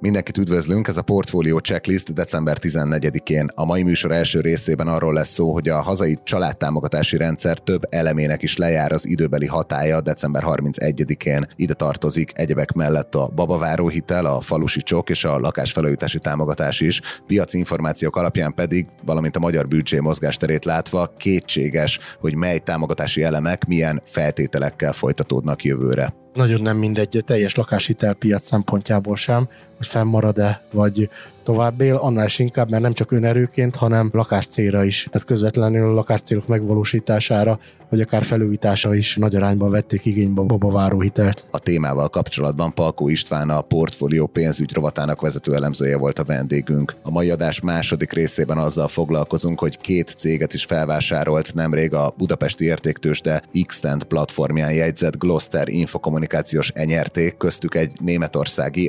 Mindenkit 0.00 0.38
üdvözlünk, 0.38 0.88
ez 0.88 0.96
a 0.96 1.02
Portfolio 1.02 1.58
Checklist 1.58 2.12
december 2.12 2.56
14-én. 2.60 3.48
A 3.54 3.64
mai 3.64 3.82
műsor 3.82 4.12
első 4.12 4.40
részében 4.40 4.88
arról 4.88 5.12
lesz 5.12 5.28
szó, 5.28 5.52
hogy 5.52 5.68
a 5.68 5.80
hazai 5.80 6.18
családtámogatási 6.24 7.16
rendszer 7.16 7.58
több 7.58 7.82
elemének 7.90 8.42
is 8.42 8.56
lejár 8.56 8.92
az 8.92 9.08
időbeli 9.08 9.46
hatája 9.46 10.00
december 10.00 10.42
31-én. 10.46 11.46
Ide 11.56 11.74
tartozik 11.74 12.32
egyebek 12.34 12.72
mellett 12.72 13.14
a 13.14 13.30
babaváró 13.34 13.88
hitel, 13.88 14.26
a 14.26 14.40
falusi 14.40 14.82
csok 14.82 15.10
és 15.10 15.24
a 15.24 15.38
lakásfelújítási 15.38 16.18
támogatás 16.18 16.80
is. 16.80 17.00
Piaci 17.26 17.58
információk 17.58 18.16
alapján 18.16 18.54
pedig, 18.54 18.86
valamint 19.04 19.36
a 19.36 19.40
magyar 19.40 19.68
büdzsé 19.68 19.98
mozgásterét 19.98 20.64
látva 20.64 21.12
kétséges, 21.16 21.98
hogy 22.20 22.36
mely 22.36 22.58
támogatási 22.58 23.22
elemek 23.22 23.66
milyen 23.66 24.02
feltételekkel 24.04 24.92
folytatódnak 24.92 25.64
jövőre 25.64 26.14
nagyon 26.38 26.62
nem 26.62 26.76
mindegy 26.76 27.16
a 27.16 27.20
teljes 27.20 27.54
lakáshitelpiac 27.54 28.46
szempontjából 28.46 29.16
sem, 29.16 29.48
hogy 29.78 29.86
fennmarad-e, 29.86 30.62
vagy 30.72 31.10
tovább 31.48 31.80
él, 31.80 31.96
annál 31.96 32.26
is 32.26 32.38
inkább, 32.38 32.70
mert 32.70 32.82
nem 32.82 32.92
csak 32.92 33.12
önerőként, 33.12 33.76
hanem 33.76 34.10
lakáscélra 34.12 34.84
is. 34.84 35.08
Tehát 35.10 35.26
közvetlenül 35.26 35.92
lakáscélok 35.94 36.46
megvalósítására, 36.46 37.58
vagy 37.90 38.00
akár 38.00 38.22
felújítása 38.22 38.94
is 38.94 39.16
nagy 39.16 39.34
arányban 39.36 39.70
vették 39.70 40.04
igénybe 40.04 40.42
a 40.60 41.00
hitelt. 41.00 41.46
A 41.50 41.58
témával 41.58 42.08
kapcsolatban 42.08 42.74
Palkó 42.74 43.08
István 43.08 43.50
a 43.50 43.60
portfólió 43.60 44.26
pénzügy 44.26 44.72
rovatának 44.72 45.20
vezető 45.20 45.54
elemzője 45.54 45.96
volt 45.96 46.18
a 46.18 46.24
vendégünk. 46.24 46.94
A 47.02 47.10
mai 47.10 47.30
adás 47.30 47.60
második 47.60 48.12
részében 48.12 48.58
azzal 48.58 48.88
foglalkozunk, 48.88 49.60
hogy 49.60 49.78
két 49.78 50.14
céget 50.16 50.54
is 50.54 50.64
felvásárolt 50.64 51.54
nemrég 51.54 51.94
a 51.94 52.14
budapesti 52.16 52.64
értéktősde 52.64 53.42
Xtend 53.66 54.04
platformján 54.04 54.72
jegyzett 54.72 55.18
Gloster 55.18 55.68
infokommunikációs 55.68 56.70
enyerték, 56.74 57.36
köztük 57.36 57.74
egy 57.74 57.92
németországi 58.00 58.88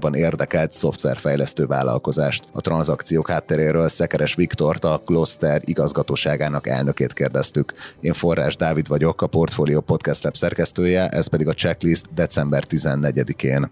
autóiparban 0.00 0.14
érdekelt 0.14 0.72
szoftverfejlesztő 0.72 1.66
vállalkozást. 1.66 2.44
A 2.52 2.60
tranzakciók 2.60 3.30
hátteréről 3.30 3.88
Szekeres 3.88 4.34
Viktort, 4.34 4.84
a 4.84 5.02
Gloster 5.06 5.60
igazgatóságának 5.64 6.68
elnökét 6.68 7.12
kérdeztük. 7.12 7.72
Én 8.00 8.12
Forrás 8.12 8.56
Dávid 8.56 8.88
vagyok, 8.88 9.22
a 9.22 9.26
Portfolio 9.26 9.80
Podcast 9.80 10.24
Lab 10.24 10.34
szerkesztője, 10.34 11.08
ez 11.08 11.26
pedig 11.26 11.48
a 11.48 11.54
checklist 11.54 12.14
december 12.14 12.64
14-én. 12.68 13.70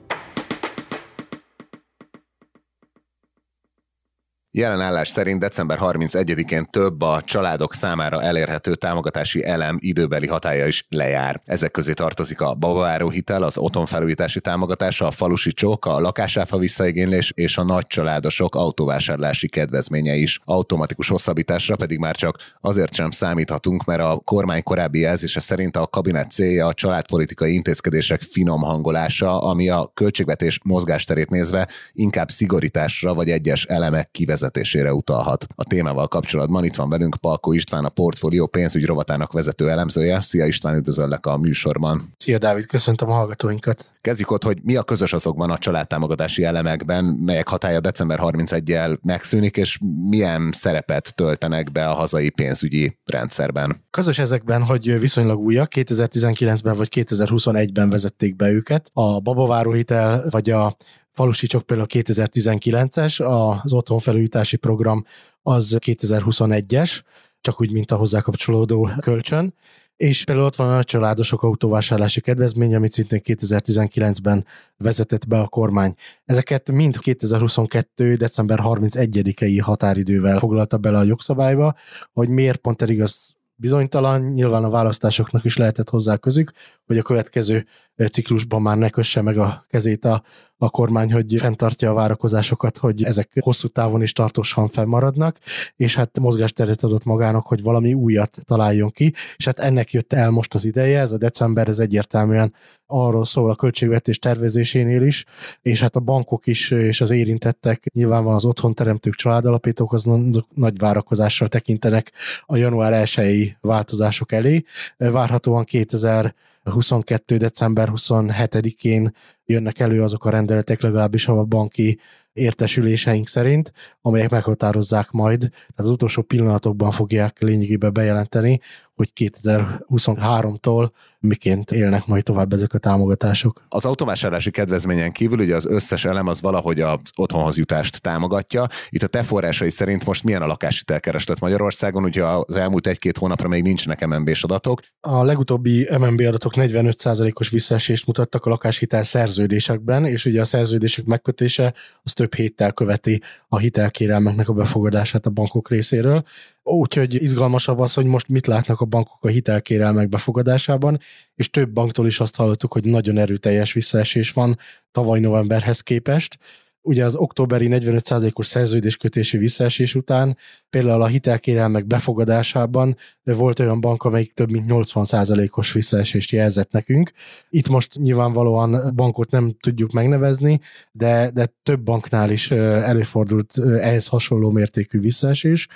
Jelen 4.51 4.81
állás 4.81 5.09
szerint 5.09 5.41
december 5.41 5.79
31-én 5.81 6.65
több 6.65 7.01
a 7.01 7.23
családok 7.25 7.75
számára 7.75 8.23
elérhető 8.23 8.75
támogatási 8.75 9.45
elem 9.45 9.77
időbeli 9.81 10.27
hatája 10.27 10.67
is 10.67 10.87
lejár. 10.89 11.41
Ezek 11.45 11.71
közé 11.71 11.93
tartozik 11.93 12.41
a 12.41 12.55
babaváró 12.55 13.11
hitel, 13.11 13.43
az 13.43 13.59
otthonfelújítási 13.59 14.41
támogatása, 14.41 15.07
a 15.07 15.11
falusi 15.11 15.53
csók, 15.53 15.87
a 15.87 16.01
lakásáfa 16.01 16.59
visszaigénylés 16.59 17.33
és 17.35 17.57
a 17.57 17.65
nagy 17.65 17.87
családosok 17.87 18.55
autóvásárlási 18.55 19.49
kedvezménye 19.49 20.15
is. 20.15 20.41
Automatikus 20.45 21.09
hosszabbításra 21.09 21.77
pedig 21.77 21.99
már 21.99 22.17
csak 22.17 22.37
azért 22.61 22.95
sem 22.95 23.11
számíthatunk, 23.11 23.85
mert 23.85 24.01
a 24.01 24.21
kormány 24.25 24.62
korábbi 24.62 25.01
jelzése 25.01 25.41
szerint 25.41 25.77
a 25.77 25.87
kabinet 25.87 26.31
célja 26.31 26.67
a 26.67 26.75
családpolitikai 26.75 27.55
intézkedések 27.55 28.23
finom 28.23 28.61
hangolása, 28.61 29.41
ami 29.41 29.69
a 29.69 29.91
költségvetés 29.95 30.61
mozgásterét 30.65 31.31
nézve 31.31 31.69
inkább 31.93 32.31
szigorításra 32.31 33.15
vagy 33.15 33.31
egyes 33.31 33.65
elemek 33.65 34.11
kivezetésére 34.11 34.47
vezetésére 34.49 34.95
utalhat. 34.95 35.47
A 35.55 35.65
témával 35.65 36.09
kapcsolatban 36.09 36.65
itt 36.65 36.75
van 36.75 36.89
velünk 36.89 37.17
Palkó 37.17 37.53
István, 37.53 37.85
a 37.85 37.89
portfólió 37.89 38.47
pénzügy 38.47 38.85
rovatának 38.85 39.33
vezető 39.33 39.71
elemzője. 39.71 40.21
Szia 40.21 40.47
István, 40.47 40.77
üdvözöllek 40.77 41.27
a 41.27 41.37
műsorban. 41.37 42.13
Szia 42.17 42.39
Dávid, 42.39 42.67
köszöntöm 42.67 43.11
a 43.11 43.13
hallgatóinkat. 43.13 43.91
Kezdjük 44.01 44.31
ott, 44.31 44.43
hogy 44.43 44.59
mi 44.63 44.77
a 44.77 44.83
közös 44.83 45.13
azokban 45.13 45.51
a 45.51 45.59
családtámogatási 45.59 46.45
elemekben, 46.45 47.05
melyek 47.05 47.49
hatája 47.49 47.81
december 47.81 48.19
31-jel 48.22 49.00
megszűnik, 49.03 49.56
és 49.56 49.78
milyen 50.09 50.51
szerepet 50.53 51.15
töltenek 51.15 51.72
be 51.72 51.89
a 51.89 51.95
hazai 51.95 52.31
pénzügyi 52.31 52.99
rendszerben. 53.05 53.84
Közös 53.91 54.19
ezekben, 54.19 54.62
hogy 54.62 55.01
viszonylag 55.01 55.39
újak, 55.39 55.72
2019-ben 55.75 56.77
vagy 56.77 56.89
2021-ben 56.95 57.91
vezették 57.91 58.37
be 58.37 58.51
őket. 58.51 58.91
A 58.93 59.21
babaváró 59.21 59.72
hitel 59.72 60.27
vagy 60.31 60.51
a 60.51 60.77
Falusi 61.19 61.47
csak 61.47 61.62
például 61.62 61.89
2019-es, 61.91 63.27
az 63.62 63.73
otthonfelújítási 63.73 64.56
program 64.56 65.05
az 65.43 65.77
2021-es, 65.81 67.01
csak 67.41 67.61
úgy, 67.61 67.73
mint 67.73 67.91
a 67.91 67.97
hozzá 67.97 68.21
kapcsolódó 68.21 68.91
kölcsön. 69.01 69.55
És 69.97 70.25
például 70.25 70.47
ott 70.47 70.57
van 70.57 70.77
a 70.77 70.84
családosok 70.84 71.43
autóvásárlási 71.43 72.21
kedvezmény, 72.21 72.75
amit 72.75 72.93
szintén 72.93 73.21
2019-ben 73.25 74.47
vezetett 74.77 75.28
be 75.28 75.41
a 75.41 75.49
kormány. 75.49 75.95
Ezeket 76.25 76.71
mind 76.71 76.99
2022. 76.99 78.17
december 78.17 78.59
31-i 78.62 79.61
határidővel 79.62 80.39
foglalta 80.39 80.77
bele 80.78 80.99
a 80.99 81.03
jogszabályba, 81.03 81.75
hogy 82.12 82.28
miért 82.28 82.59
pont 82.59 82.83
elég 82.83 83.01
az 83.01 83.33
bizonytalan, 83.55 84.21
nyilván 84.21 84.65
a 84.65 84.71
választásoknak 84.71 85.45
is 85.45 85.57
lehetett 85.57 85.91
hozzá 85.91 86.17
közük, 86.17 86.53
hogy 86.87 86.99
a 86.99 87.03
következő 87.03 87.67
ciklusban 88.06 88.62
már 88.62 88.76
ne 88.76 88.88
kösse 88.88 89.22
meg 89.22 89.38
a 89.38 89.66
kezét 89.69 90.04
a, 90.04 90.22
a 90.59 90.70
kormány, 90.70 91.12
hogy 91.12 91.34
fenntartja 91.38 91.91
a 91.91 91.94
várakozásokat, 91.94 92.76
hogy 92.76 93.03
ezek 93.04 93.38
hosszú 93.41 93.69
távon 93.69 94.03
is 94.03 94.12
tartósan 94.12 94.69
fennmaradnak, 94.69 95.38
és 95.76 95.94
hát 95.94 96.19
mozgásteret 96.19 96.82
adott 96.82 97.04
magának, 97.04 97.47
hogy 97.47 97.62
valami 97.62 97.94
újat 97.94 98.38
találjon 98.44 98.91
ki, 98.91 99.12
és 99.36 99.44
hát 99.44 99.59
ennek 99.59 99.92
jött 99.92 100.12
el 100.12 100.31
most 100.31 100.54
az 100.54 100.64
ideje, 100.64 101.00
ez 101.00 101.12
a 101.12 101.19
december, 101.19 101.69
ez 101.69 101.78
egyértelműen 101.78 102.54
arról 102.86 103.25
szól 103.25 103.50
a 103.50 103.54
költségvetés 103.54 104.19
tervezésénél 104.19 105.03
is, 105.03 105.25
és 105.62 105.80
hát 105.80 105.97
a 105.97 106.00
bankok 106.00 106.47
is, 106.47 106.70
és 106.70 107.00
az 107.00 107.10
érintettek, 107.10 107.91
nyilván 107.92 108.25
van 108.25 108.34
az 108.34 108.44
otthon 108.44 108.75
teremtők, 108.75 109.15
családalapítók, 109.15 109.92
az 109.92 110.09
nagy 110.54 110.78
várakozással 110.78 111.48
tekintenek 111.48 112.12
a 112.47 112.56
január 112.56 113.09
1 113.16 113.56
változások 113.60 114.32
elé. 114.32 114.62
Várhatóan 114.97 115.65
2000 115.65 116.34
22. 116.63 117.37
december 117.37 117.89
27-én 117.95 119.15
jönnek 119.45 119.79
elő 119.79 120.03
azok 120.03 120.25
a 120.25 120.31
rendeletek, 120.31 120.81
legalábbis 120.81 121.29
a 121.29 121.45
banki 121.45 121.99
értesüléseink 122.38 123.28
szerint, 123.28 123.72
amelyek 124.00 124.31
meghatározzák 124.31 125.10
majd, 125.10 125.49
az 125.76 125.91
utolsó 125.91 126.22
pillanatokban 126.22 126.91
fogják 126.91 127.41
lényegében 127.41 127.93
bejelenteni, 127.93 128.60
hogy 128.99 129.12
2023-tól 129.21 130.91
miként 131.21 131.71
élnek 131.71 132.06
majd 132.06 132.25
tovább 132.25 132.53
ezek 132.53 132.75
a 132.75 132.78
támogatások. 132.78 133.65
Az 133.69 133.84
autóvásárlási 133.84 134.50
kedvezményen 134.50 135.12
kívül 135.12 135.38
ugye 135.38 135.54
az 135.54 135.66
összes 135.66 136.04
elem 136.04 136.27
az 136.27 136.41
valahogy 136.41 136.81
az 136.81 136.98
otthonhoz 137.16 137.56
jutást 137.56 138.00
támogatja. 138.00 138.66
Itt 138.88 139.03
a 139.03 139.06
te 139.06 139.22
forrásai 139.22 139.71
szerint 139.71 140.04
most 140.04 140.25
milyen 140.25 140.43
a 140.43 140.47
lakáshitelkereslet 140.47 141.41
Magyarországon? 141.41 142.04
Ugye 142.04 142.25
az 142.25 142.56
elmúlt 142.56 142.87
egy-két 142.87 143.19
hónapra 143.19 143.48
még 143.48 143.62
nincsenek 143.62 144.06
MNB-s 144.06 144.43
adatok. 144.43 144.81
A 145.00 145.25
legutóbbi 145.25 145.88
MNB 145.98 146.21
adatok 146.21 146.53
45%-os 146.56 147.48
visszaesést 147.48 148.06
mutattak 148.06 148.47
a 148.47 148.50
lakáshitel 148.50 149.03
szerződésekben, 149.03 150.04
és 150.04 150.25
ugye 150.25 150.41
a 150.41 150.44
szerződések 150.44 151.04
megkötése 151.04 151.75
az 152.03 152.12
több 152.12 152.28
héttel 152.34 152.72
követi 152.72 153.22
a 153.49 153.59
hitelkérelmeknek 153.59 154.49
a 154.49 154.53
befogadását 154.53 155.27
a 155.27 155.31
bankok 155.31 155.71
részéről. 155.71 156.22
Úgyhogy 156.62 157.22
izgalmasabb 157.22 157.78
az, 157.78 157.94
hogy 157.94 158.05
most 158.05 158.28
mit 158.28 158.47
látnak 158.47 158.81
a 158.81 158.84
bankok 158.84 159.25
a 159.25 159.28
hitelkérelmek 159.28 160.09
befogadásában, 160.09 160.99
és 161.34 161.50
több 161.50 161.71
banktól 161.71 162.06
is 162.06 162.21
azt 162.21 162.37
hallottuk, 162.37 162.72
hogy 162.72 162.84
nagyon 162.84 163.19
erőteljes 163.19 163.72
visszaesés 163.72 164.33
van 164.33 164.59
tavaly 164.93 165.21
novemberhez 165.21 165.81
képest 165.81 166.39
ugye 166.88 167.04
az 167.04 167.15
októberi 167.15 167.69
45%-os 167.71 168.47
szerződéskötési 168.47 169.37
visszaesés 169.37 169.94
után 169.94 170.37
például 170.71 171.03
a 171.03 171.06
hitelkérelmek 171.06 171.87
befogadásában 171.87 172.97
volt 173.25 173.59
olyan 173.59 173.81
bank, 173.81 174.04
amelyik 174.04 174.32
több 174.32 174.50
mint 174.50 174.65
80%-os 174.69 175.72
visszaesést 175.72 176.30
jelzett 176.30 176.71
nekünk. 176.71 177.10
Itt 177.51 177.68
most 177.68 177.95
nyilvánvalóan 177.95 178.95
bankot 178.95 179.30
nem 179.30 179.57
tudjuk 179.60 179.92
megnevezni, 179.92 180.60
de, 180.92 181.30
de 181.30 181.47
több 181.63 181.80
banknál 181.80 182.30
is 182.30 182.51
előfordult 182.51 183.59
ehhez 183.59 184.07
hasonló 184.07 184.51
mértékű 184.51 185.01
visszaesés. 185.01 185.68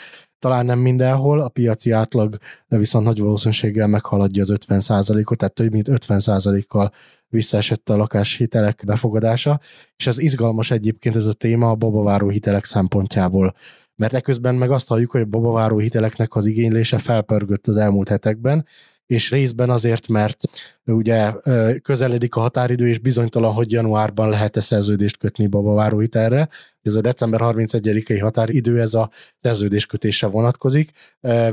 Talán 0.42 0.66
nem 0.66 0.78
mindenhol, 0.78 1.40
a 1.40 1.48
piaci 1.48 1.90
átlag 1.90 2.36
viszont 2.68 3.04
nagy 3.04 3.20
valószínűséggel 3.20 3.86
meghaladja 3.86 4.42
az 4.42 4.52
50%-ot, 4.66 5.38
tehát 5.38 5.54
több 5.54 5.72
mint 5.72 5.88
50%-kal 5.90 6.90
visszaesett 7.28 7.88
a 7.88 7.96
lakáshitelek 7.96 8.82
befogadása, 8.86 9.60
és 9.96 10.06
ez 10.06 10.18
izgalmas 10.18 10.70
egyébként 10.70 11.16
ez 11.16 11.26
a 11.26 11.32
téma 11.32 11.70
a 11.70 11.74
babaváró 11.74 12.28
hitelek 12.28 12.64
szempontjából. 12.64 13.54
Mert 13.96 14.12
eközben 14.12 14.54
meg 14.54 14.70
azt 14.70 14.88
halljuk, 14.88 15.10
hogy 15.10 15.20
a 15.20 15.24
babaváró 15.24 15.78
hiteleknek 15.78 16.34
az 16.34 16.46
igénylése 16.46 16.98
felpörgött 16.98 17.66
az 17.66 17.76
elmúlt 17.76 18.08
hetekben, 18.08 18.66
és 19.12 19.30
részben 19.30 19.70
azért, 19.70 20.08
mert 20.08 20.42
ugye 20.84 21.32
közeledik 21.82 22.34
a 22.34 22.40
határidő, 22.40 22.88
és 22.88 22.98
bizonytalan, 22.98 23.52
hogy 23.52 23.72
januárban 23.72 24.28
lehet-e 24.28 24.60
szerződést 24.60 25.18
kötni 25.18 25.46
babaváró 25.46 25.98
hitelre. 25.98 26.48
Ez 26.82 26.94
a 26.94 27.00
december 27.00 27.40
31-i 27.42 28.18
határidő, 28.20 28.80
ez 28.80 28.94
a 28.94 29.10
szerződéskötésre 29.40 30.26
vonatkozik, 30.26 30.90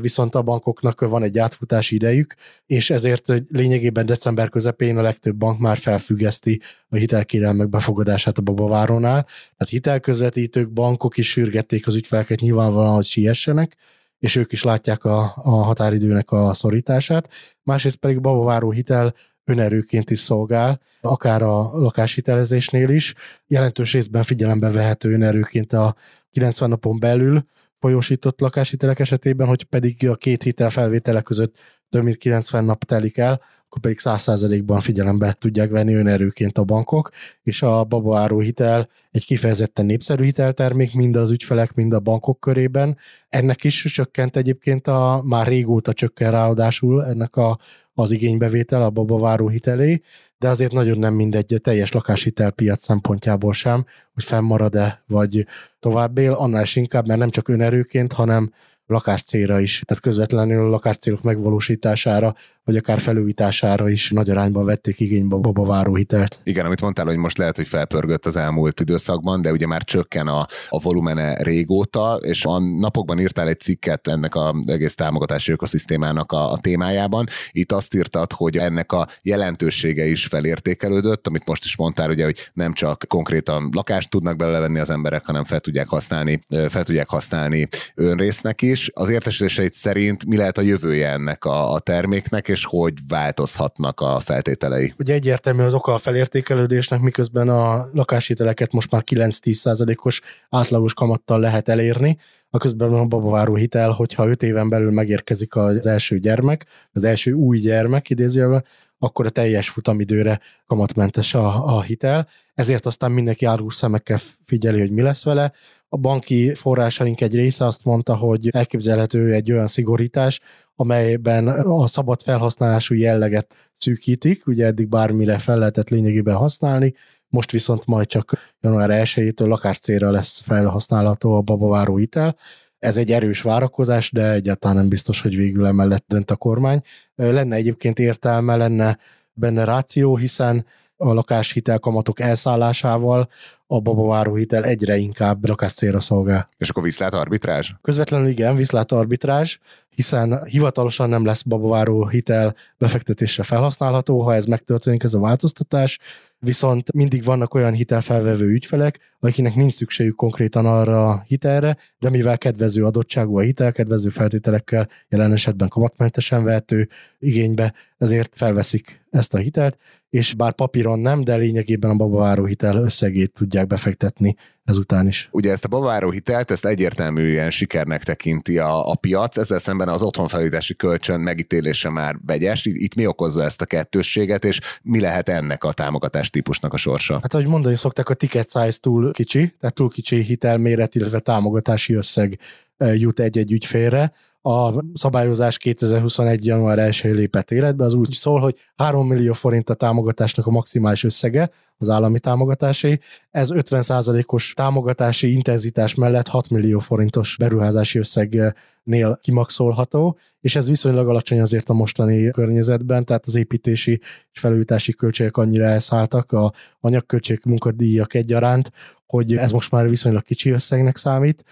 viszont 0.01 0.35
a 0.35 0.41
bankoknak 0.41 0.99
van 0.99 1.23
egy 1.23 1.39
átfutási 1.39 1.95
idejük, 1.95 2.35
és 2.65 2.89
ezért 2.89 3.33
lényegében 3.49 4.05
december 4.05 4.49
közepén 4.49 4.97
a 4.97 5.01
legtöbb 5.01 5.35
bank 5.35 5.59
már 5.59 5.77
felfüggeszti 5.77 6.61
a 6.89 6.95
hitelkérelmek 6.95 7.69
befogadását 7.69 8.37
a 8.37 8.41
babavárónál. 8.41 9.23
Tehát 9.23 9.69
hitelközvetítők, 9.69 10.71
bankok 10.71 11.17
is 11.17 11.29
sürgették 11.29 11.87
az 11.87 11.95
ügyfeleket 11.95 12.39
nyilvánvalóan, 12.39 12.95
hogy 12.95 13.05
siessenek, 13.05 13.75
és 14.19 14.35
ők 14.35 14.51
is 14.51 14.63
látják 14.63 15.03
a, 15.03 15.33
a 15.35 15.49
határidőnek 15.49 16.31
a 16.31 16.53
szorítását. 16.53 17.29
Másrészt 17.63 17.97
pedig 17.97 18.21
babaváró 18.21 18.71
hitel 18.71 19.13
önerőként 19.43 20.09
is 20.09 20.19
szolgál, 20.19 20.79
akár 21.01 21.41
a 21.41 21.71
lakáshitelezésnél 21.73 22.89
is. 22.89 23.13
Jelentős 23.47 23.93
részben 23.93 24.23
figyelembe 24.23 24.71
vehető 24.71 25.13
önerőként 25.13 25.73
a 25.73 25.95
90 26.31 26.69
napon 26.69 26.99
belül 26.99 27.45
folyósított 27.79 28.39
lakáshitelek 28.39 28.99
esetében, 28.99 29.47
hogy 29.47 29.63
pedig 29.63 30.07
a 30.09 30.15
két 30.15 30.43
hitel 30.43 30.69
felvétele 30.69 31.21
között 31.21 31.55
több 31.89 32.03
mint 32.03 32.17
90 32.17 32.63
nap 32.63 32.83
telik 32.83 33.17
el, 33.17 33.41
akkor 33.69 33.81
pedig 33.81 33.99
100%-ban 34.03 34.79
figyelembe 34.79 35.35
tudják 35.39 35.69
venni 35.69 35.93
önerőként 35.93 36.57
a 36.57 36.63
bankok, 36.63 37.09
és 37.43 37.61
a 37.61 37.83
babaáró 37.83 38.39
hitel 38.39 38.89
egy 39.11 39.25
kifejezetten 39.25 39.85
népszerű 39.85 40.23
hiteltermék 40.23 40.93
mind 40.93 41.15
az 41.15 41.31
ügyfelek, 41.31 41.73
mind 41.73 41.93
a 41.93 41.99
bankok 41.99 42.39
körében. 42.39 42.97
Ennek 43.27 43.63
is 43.63 43.81
csökkent 43.83 44.35
egyébként 44.35 44.87
a, 44.87 45.21
már 45.25 45.47
régóta 45.47 45.93
csökken 45.93 46.31
ráadásul 46.31 47.05
ennek 47.05 47.35
a, 47.35 47.59
az 47.93 48.11
igénybevétel 48.11 48.81
a 48.81 48.89
babaváró 48.89 49.47
hitelé, 49.47 50.01
de 50.37 50.49
azért 50.49 50.71
nagyon 50.71 50.97
nem 50.97 51.13
mindegy 51.13 51.53
a 51.53 51.57
teljes 51.59 51.91
lakáshitelpiac 51.91 52.83
szempontjából 52.83 53.53
sem, 53.53 53.85
hogy 54.13 54.23
fennmarad-e, 54.23 55.03
vagy 55.07 55.45
tovább 55.79 56.17
él, 56.17 56.31
annál 56.31 56.63
is 56.63 56.75
inkább, 56.75 57.07
mert 57.07 57.19
nem 57.19 57.29
csak 57.29 57.47
önerőként, 57.47 58.13
hanem 58.13 58.51
lakáscélra 58.89 59.59
is, 59.59 59.81
tehát 59.85 60.03
közvetlenül 60.03 60.69
lakáscélok 60.69 61.21
megvalósítására, 61.21 62.35
vagy 62.69 62.77
akár 62.77 62.99
felújítására 62.99 63.89
is 63.89 64.09
nagy 64.09 64.29
arányban 64.29 64.65
vették 64.65 64.99
igénybe 64.99 65.35
a 65.35 65.39
babaváró 65.39 65.95
hitelt. 65.95 66.39
Igen, 66.43 66.65
amit 66.65 66.81
mondtál, 66.81 67.05
hogy 67.05 67.17
most 67.17 67.37
lehet, 67.37 67.55
hogy 67.55 67.67
felpörgött 67.67 68.25
az 68.25 68.35
elmúlt 68.35 68.79
időszakban, 68.79 69.41
de 69.41 69.51
ugye 69.51 69.67
már 69.67 69.83
csökken 69.83 70.27
a, 70.27 70.47
a 70.69 70.79
volumene 70.79 71.35
régóta, 71.43 72.19
és 72.21 72.45
a 72.45 72.59
napokban 72.59 73.19
írtál 73.19 73.47
egy 73.47 73.59
cikket 73.59 74.07
ennek 74.07 74.35
az 74.35 74.53
egész 74.65 74.95
támogatási 74.95 75.51
ökoszisztémának 75.51 76.31
a, 76.31 76.51
a 76.51 76.57
témájában. 76.57 77.27
Itt 77.51 77.71
azt 77.71 77.95
írtad, 77.95 78.31
hogy 78.33 78.57
ennek 78.57 78.91
a 78.91 79.07
jelentősége 79.21 80.05
is 80.05 80.25
felértékelődött, 80.25 81.27
amit 81.27 81.45
most 81.45 81.63
is 81.63 81.77
mondtál, 81.77 82.09
ugye, 82.09 82.23
hogy 82.23 82.37
nem 82.53 82.73
csak 82.73 83.05
konkrétan 83.07 83.69
lakást 83.73 84.09
tudnak 84.09 84.35
belevenni 84.35 84.79
az 84.79 84.89
emberek, 84.89 85.25
hanem 85.25 85.43
fel 85.43 85.59
tudják 85.59 85.87
használni, 85.87 86.39
fel 86.69 86.83
tudják 86.83 87.09
használni 87.09 87.67
önrésznek 87.95 88.61
is, 88.61 88.89
az 88.93 89.09
értesüléseit 89.09 89.73
szerint 89.73 90.25
mi 90.25 90.37
lehet 90.37 90.57
a 90.57 90.61
jövője 90.61 91.09
ennek 91.09 91.45
a, 91.45 91.73
a 91.73 91.79
terméknek, 91.79 92.47
és 92.47 92.58
hogy 92.63 92.93
változhatnak 93.07 93.99
a 93.99 94.19
feltételei? 94.19 94.93
Ugye 94.97 95.13
egyértelmű 95.13 95.63
az 95.63 95.73
oka 95.73 95.93
a 95.93 95.97
felértékelődésnek, 95.97 97.01
miközben 97.01 97.49
a 97.49 97.89
lakáshiteleket 97.93 98.71
most 98.71 98.91
már 98.91 99.03
9-10 99.05 100.03
os 100.03 100.21
átlagos 100.49 100.93
kamattal 100.93 101.39
lehet 101.39 101.69
elérni, 101.69 102.17
a 102.49 102.57
közben 102.57 102.93
a 102.93 103.05
babaváró 103.05 103.55
hitel, 103.55 103.89
hogyha 103.89 104.27
5 104.27 104.43
éven 104.43 104.69
belül 104.69 104.91
megérkezik 104.91 105.55
az 105.55 105.85
első 105.85 106.19
gyermek, 106.19 106.65
az 106.91 107.03
első 107.03 107.31
új 107.31 107.59
gyermek 107.59 108.09
idézőjelben, 108.09 108.63
akkor 108.99 109.25
a 109.25 109.29
teljes 109.29 109.69
futamidőre 109.69 110.39
kamatmentes 110.67 111.33
a, 111.33 111.75
a 111.77 111.81
hitel, 111.81 112.27
ezért 112.53 112.85
aztán 112.85 113.11
mindenki 113.11 113.45
árgus 113.45 113.75
szemekkel 113.75 114.19
figyeli, 114.45 114.79
hogy 114.79 114.91
mi 114.91 115.01
lesz 115.01 115.23
vele. 115.23 115.51
A 115.89 115.97
banki 115.97 116.53
forrásaink 116.53 117.21
egy 117.21 117.35
része 117.35 117.65
azt 117.65 117.83
mondta, 117.83 118.15
hogy 118.15 118.49
elképzelhető 118.49 119.33
egy 119.33 119.51
olyan 119.51 119.67
szigorítás, 119.67 120.39
amelyben 120.79 121.47
a 121.47 121.87
szabad 121.87 122.21
felhasználású 122.21 122.95
jelleget 122.95 123.71
szűkítik, 123.77 124.47
ugye 124.47 124.65
eddig 124.65 124.87
bármire 124.87 125.39
fel 125.39 125.57
lehetett 125.57 125.89
lényegében 125.89 126.35
használni, 126.35 126.93
most 127.27 127.51
viszont 127.51 127.85
majd 127.85 128.07
csak 128.07 128.53
január 128.61 128.89
1-től 128.91 129.47
lakáscélra 129.47 130.11
lesz 130.11 130.41
felhasználható 130.41 131.33
a 131.35 131.41
babaváró 131.41 131.97
hitel. 131.97 132.35
Ez 132.79 132.97
egy 132.97 133.11
erős 133.11 133.41
várakozás, 133.41 134.11
de 134.11 134.31
egyáltalán 134.31 134.75
nem 134.75 134.89
biztos, 134.89 135.21
hogy 135.21 135.35
végül 135.35 135.65
emellett 135.65 136.05
dönt 136.07 136.31
a 136.31 136.35
kormány. 136.35 136.81
Lenne 137.15 137.55
egyébként 137.55 137.99
értelme, 137.99 138.55
lenne 138.55 138.97
benne 139.33 139.63
ráció, 139.63 140.17
hiszen 140.17 140.65
a 141.01 141.13
lakáshitel 141.13 141.79
kamatok 141.79 142.19
elszállásával 142.19 143.29
a 143.67 143.79
babaváró 143.79 144.35
hitel 144.35 144.63
egyre 144.63 144.97
inkább 144.97 145.47
lakáscélra 145.47 145.99
szolgál. 145.99 146.47
És 146.57 146.69
akkor 146.69 146.83
viszlát 146.83 147.13
arbitrázs? 147.13 147.71
Közvetlenül 147.81 148.27
igen, 148.27 148.55
viszlát 148.55 148.91
arbitrázs, 148.91 149.57
hiszen 149.89 150.43
hivatalosan 150.45 151.09
nem 151.09 151.25
lesz 151.25 151.41
babaváró 151.41 152.07
hitel 152.07 152.55
befektetésre 152.77 153.43
felhasználható, 153.43 154.21
ha 154.21 154.33
ez 154.33 154.45
megtörténik, 154.45 155.03
ez 155.03 155.13
a 155.13 155.19
változtatás, 155.19 155.99
viszont 156.39 156.93
mindig 156.93 157.23
vannak 157.23 157.53
olyan 157.53 157.73
hitelfelvevő 157.73 158.45
ügyfelek, 158.45 158.99
akiknek 159.19 159.55
nincs 159.55 159.73
szükségük 159.73 160.15
konkrétan 160.15 160.65
arra 160.65 161.07
a 161.07 161.23
hitelre, 161.27 161.77
de 161.99 162.09
mivel 162.09 162.37
kedvező 162.37 162.85
adottságú 162.85 163.37
a 163.37 163.41
hitel, 163.41 163.71
kedvező 163.71 164.09
feltételekkel 164.09 164.87
jelen 165.09 165.33
esetben 165.33 165.67
kamatmentesen 165.67 166.43
vehető 166.43 166.89
igénybe, 167.19 167.73
ezért 167.97 168.35
felveszik 168.35 168.98
ezt 169.11 169.33
a 169.33 169.37
hitelt, 169.37 169.77
és 170.09 170.33
bár 170.33 170.53
papíron 170.53 170.99
nem, 170.99 171.23
de 171.23 171.35
lényegében 171.35 171.91
a 171.91 171.95
babaváró 171.95 172.45
hitel 172.45 172.77
összegét 172.77 173.33
tudják 173.33 173.67
befektetni 173.67 174.35
ezután 174.63 175.07
is. 175.07 175.29
Ugye 175.31 175.51
ezt 175.51 175.65
a 175.65 175.67
babaváró 175.67 176.11
hitelt, 176.11 176.51
ezt 176.51 176.65
egyértelműen 176.65 177.51
sikernek 177.51 178.03
tekinti 178.03 178.57
a, 178.57 178.89
a 178.89 178.95
piac, 178.95 179.37
ezzel 179.37 179.59
szemben 179.59 179.87
az 179.87 180.01
otthonfelújítási 180.01 180.75
kölcsön 180.75 181.19
megítélése 181.19 181.89
már 181.89 182.15
vegyes. 182.25 182.65
Itt 182.65 182.95
mi 182.95 183.05
okozza 183.05 183.43
ezt 183.43 183.61
a 183.61 183.65
kettősséget, 183.65 184.45
és 184.45 184.59
mi 184.81 184.99
lehet 184.99 185.29
ennek 185.29 185.63
a 185.63 185.71
támogatás 185.71 186.29
típusnak 186.29 186.73
a 186.73 186.77
sorsa? 186.77 187.13
Hát, 187.21 187.33
ahogy 187.33 187.47
mondani 187.47 187.75
szokták, 187.75 188.09
a 188.09 188.13
ticket 188.13 188.51
size 188.51 188.77
túl 188.81 189.11
kicsi, 189.11 189.55
tehát 189.59 189.75
túl 189.75 189.89
kicsi 189.89 190.21
hitelméret, 190.21 190.95
illetve 190.95 191.19
támogatási 191.19 191.93
összeg 191.93 192.39
jut 192.77 193.19
egy-egy 193.19 193.51
ügyfélre. 193.51 194.11
A 194.41 194.83
szabályozás 194.93 195.57
2021. 195.57 196.45
január 196.45 196.79
1 196.79 196.99
lépett 197.03 197.51
életbe, 197.51 197.83
az 197.83 197.93
úgy 197.93 198.11
szól, 198.11 198.39
hogy 198.39 198.55
3 198.75 199.07
millió 199.07 199.33
forint 199.33 199.69
a 199.69 199.73
támogatásnak 199.73 200.47
a 200.47 200.51
maximális 200.51 201.03
összege, 201.03 201.49
az 201.77 201.89
állami 201.89 202.19
támogatásé. 202.19 202.99
Ez 203.31 203.49
50%-os 203.51 204.53
támogatási 204.53 205.31
intenzitás 205.31 205.95
mellett 205.95 206.27
6 206.27 206.49
millió 206.49 206.79
forintos 206.79 207.35
beruházási 207.37 207.99
összegnél 207.99 209.19
kimaxolható, 209.21 210.17
és 210.41 210.55
ez 210.55 210.67
viszonylag 210.67 211.07
alacsony 211.07 211.41
azért 211.41 211.69
a 211.69 211.73
mostani 211.73 212.31
környezetben, 212.31 213.05
tehát 213.05 213.25
az 213.25 213.35
építési 213.35 213.99
és 214.31 214.39
felújítási 214.39 214.93
költségek 214.93 215.37
annyira 215.37 215.65
elszálltak, 215.65 216.31
a 216.31 216.53
anyagköltség 216.79 217.39
munkadíjak 217.45 218.13
egyaránt, 218.13 218.71
hogy 219.05 219.35
ez 219.35 219.51
most 219.51 219.71
már 219.71 219.89
viszonylag 219.89 220.23
kicsi 220.23 220.49
összegnek 220.49 220.97
számít. 220.97 221.43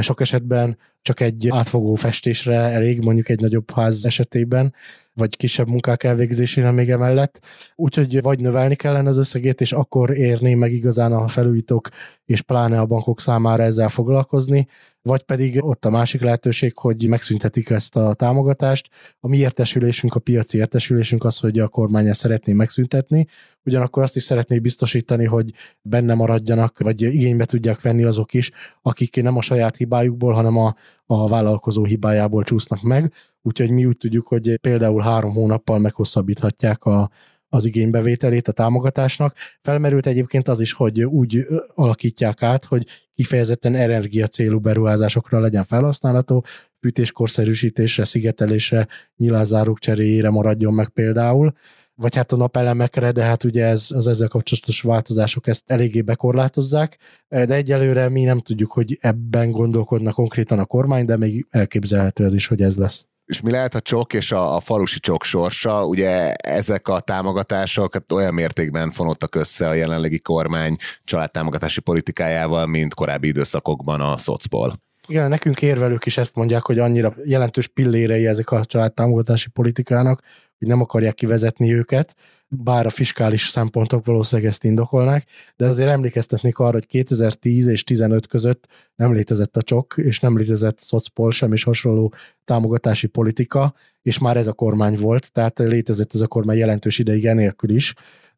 Sok 0.00 0.20
esetben 0.20 0.78
csak 1.04 1.20
egy 1.20 1.48
átfogó 1.50 1.94
festésre 1.94 2.56
elég, 2.56 3.00
mondjuk 3.00 3.28
egy 3.28 3.40
nagyobb 3.40 3.70
ház 3.70 4.04
esetében, 4.06 4.74
vagy 5.12 5.36
kisebb 5.36 5.68
munkák 5.68 6.02
elvégzésére 6.02 6.70
még 6.70 6.90
emellett. 6.90 7.40
Úgyhogy 7.74 8.22
vagy 8.22 8.40
növelni 8.40 8.76
kellene 8.76 9.08
az 9.08 9.16
összegét, 9.16 9.60
és 9.60 9.72
akkor 9.72 10.10
érné 10.10 10.54
meg 10.54 10.72
igazán 10.72 11.12
a 11.12 11.28
felújítók, 11.28 11.88
és 12.24 12.40
pláne 12.40 12.80
a 12.80 12.86
bankok 12.86 13.20
számára 13.20 13.62
ezzel 13.62 13.88
foglalkozni, 13.88 14.68
vagy 15.04 15.22
pedig 15.22 15.64
ott 15.64 15.84
a 15.84 15.90
másik 15.90 16.20
lehetőség, 16.20 16.78
hogy 16.78 17.08
megszüntetik 17.08 17.70
ezt 17.70 17.96
a 17.96 18.14
támogatást. 18.14 18.88
A 19.20 19.28
mi 19.28 19.36
értesülésünk, 19.36 20.14
a 20.14 20.20
piaci 20.20 20.58
értesülésünk 20.58 21.24
az, 21.24 21.38
hogy 21.38 21.58
a 21.58 21.68
kormány 21.68 22.06
ezt 22.06 22.20
szeretné 22.20 22.52
megszüntetni, 22.52 23.26
ugyanakkor 23.64 24.02
azt 24.02 24.16
is 24.16 24.22
szeretné 24.22 24.58
biztosítani, 24.58 25.24
hogy 25.24 25.52
benne 25.82 26.14
maradjanak, 26.14 26.78
vagy 26.78 27.00
igénybe 27.00 27.44
tudják 27.44 27.80
venni 27.80 28.04
azok 28.04 28.34
is, 28.34 28.50
akik 28.82 29.22
nem 29.22 29.36
a 29.36 29.42
saját 29.42 29.76
hibájukból, 29.76 30.32
hanem 30.32 30.56
a, 30.56 30.74
a 31.06 31.28
vállalkozó 31.28 31.84
hibájából 31.84 32.42
csúsznak 32.44 32.82
meg. 32.82 33.12
Úgyhogy 33.42 33.70
mi 33.70 33.84
úgy 33.84 33.96
tudjuk, 33.96 34.26
hogy 34.26 34.56
például 34.60 35.02
három 35.02 35.32
hónappal 35.32 35.78
meghosszabbíthatják 35.78 36.84
a, 36.84 37.10
az 37.54 37.64
igénybevételét 37.64 38.48
a 38.48 38.52
támogatásnak. 38.52 39.34
Felmerült 39.62 40.06
egyébként 40.06 40.48
az 40.48 40.60
is, 40.60 40.72
hogy 40.72 41.04
úgy 41.04 41.46
alakítják 41.74 42.42
át, 42.42 42.64
hogy 42.64 42.86
kifejezetten 43.14 43.74
energia 43.74 44.26
célú 44.26 44.58
beruházásokra 44.58 45.40
legyen 45.40 45.64
felhasználható, 45.64 46.44
fűtéskorszerűsítésre, 46.80 48.04
szigetelésre, 48.04 48.86
nyilázáruk 49.16 49.78
cseréjére 49.78 50.30
maradjon 50.30 50.74
meg 50.74 50.88
például, 50.88 51.52
vagy 51.94 52.14
hát 52.14 52.32
a 52.32 52.36
napelemekre, 52.36 53.12
de 53.12 53.22
hát 53.22 53.44
ugye 53.44 53.64
ez, 53.64 53.86
az 53.88 54.06
ezzel 54.06 54.28
kapcsolatos 54.28 54.80
változások 54.80 55.46
ezt 55.46 55.62
eléggé 55.66 56.02
bekorlátozzák, 56.02 56.98
de 57.28 57.54
egyelőre 57.54 58.08
mi 58.08 58.24
nem 58.24 58.40
tudjuk, 58.40 58.72
hogy 58.72 58.98
ebben 59.00 59.50
gondolkodna 59.50 60.12
konkrétan 60.12 60.58
a 60.58 60.64
kormány, 60.64 61.04
de 61.04 61.16
még 61.16 61.46
elképzelhető 61.50 62.24
ez 62.24 62.34
is, 62.34 62.46
hogy 62.46 62.62
ez 62.62 62.76
lesz. 62.76 63.08
És 63.26 63.40
mi 63.40 63.50
lehet 63.50 63.74
a 63.74 63.80
csok 63.80 64.12
és 64.12 64.32
a, 64.32 64.56
a 64.56 64.60
falusi 64.60 65.00
csok 65.00 65.24
sorsa? 65.24 65.84
Ugye 65.84 66.32
ezek 66.32 66.88
a 66.88 67.00
támogatások 67.00 67.92
hát 67.92 68.12
olyan 68.12 68.34
mértékben 68.34 68.90
fonottak 68.90 69.34
össze 69.34 69.68
a 69.68 69.74
jelenlegi 69.74 70.18
kormány 70.18 70.76
családtámogatási 71.04 71.80
politikájával, 71.80 72.66
mint 72.66 72.94
korábbi 72.94 73.28
időszakokban 73.28 74.00
a 74.00 74.16
szocból. 74.16 74.82
Igen, 75.06 75.28
nekünk 75.28 75.62
érvelők 75.62 76.06
is 76.06 76.16
ezt 76.16 76.34
mondják, 76.34 76.62
hogy 76.62 76.78
annyira 76.78 77.14
jelentős 77.24 77.66
pillérei 77.66 78.26
ezek 78.26 78.50
a 78.50 78.64
családtámogatási 78.64 79.48
politikának, 79.48 80.22
hogy 80.58 80.68
nem 80.68 80.80
akarják 80.80 81.14
kivezetni 81.14 81.74
őket, 81.74 82.14
bár 82.62 82.86
a 82.86 82.90
fiskális 82.90 83.48
szempontok 83.48 84.04
valószínűleg 84.04 84.50
ezt 84.50 84.64
indokolnák, 84.64 85.26
de 85.56 85.66
azért 85.66 85.88
emlékeztetnék 85.88 86.58
arra, 86.58 86.72
hogy 86.72 86.86
2010 86.86 87.66
és 87.66 87.84
15 87.84 88.26
között 88.26 88.66
nem 88.94 89.12
létezett 89.12 89.56
a 89.56 89.62
csok, 89.62 89.94
és 89.96 90.20
nem 90.20 90.36
létezett 90.36 90.78
szocpol 90.78 91.30
sem 91.30 91.52
és 91.52 91.62
hasonló 91.62 92.14
támogatási 92.44 93.06
politika, 93.06 93.74
és 94.02 94.18
már 94.18 94.36
ez 94.36 94.46
a 94.46 94.52
kormány 94.52 94.98
volt, 94.98 95.32
tehát 95.32 95.58
létezett 95.58 96.14
ez 96.14 96.20
a 96.20 96.26
kormány 96.26 96.56
jelentős 96.56 96.98
ideig 96.98 97.26
enélkül 97.26 97.70
is. 97.70 97.94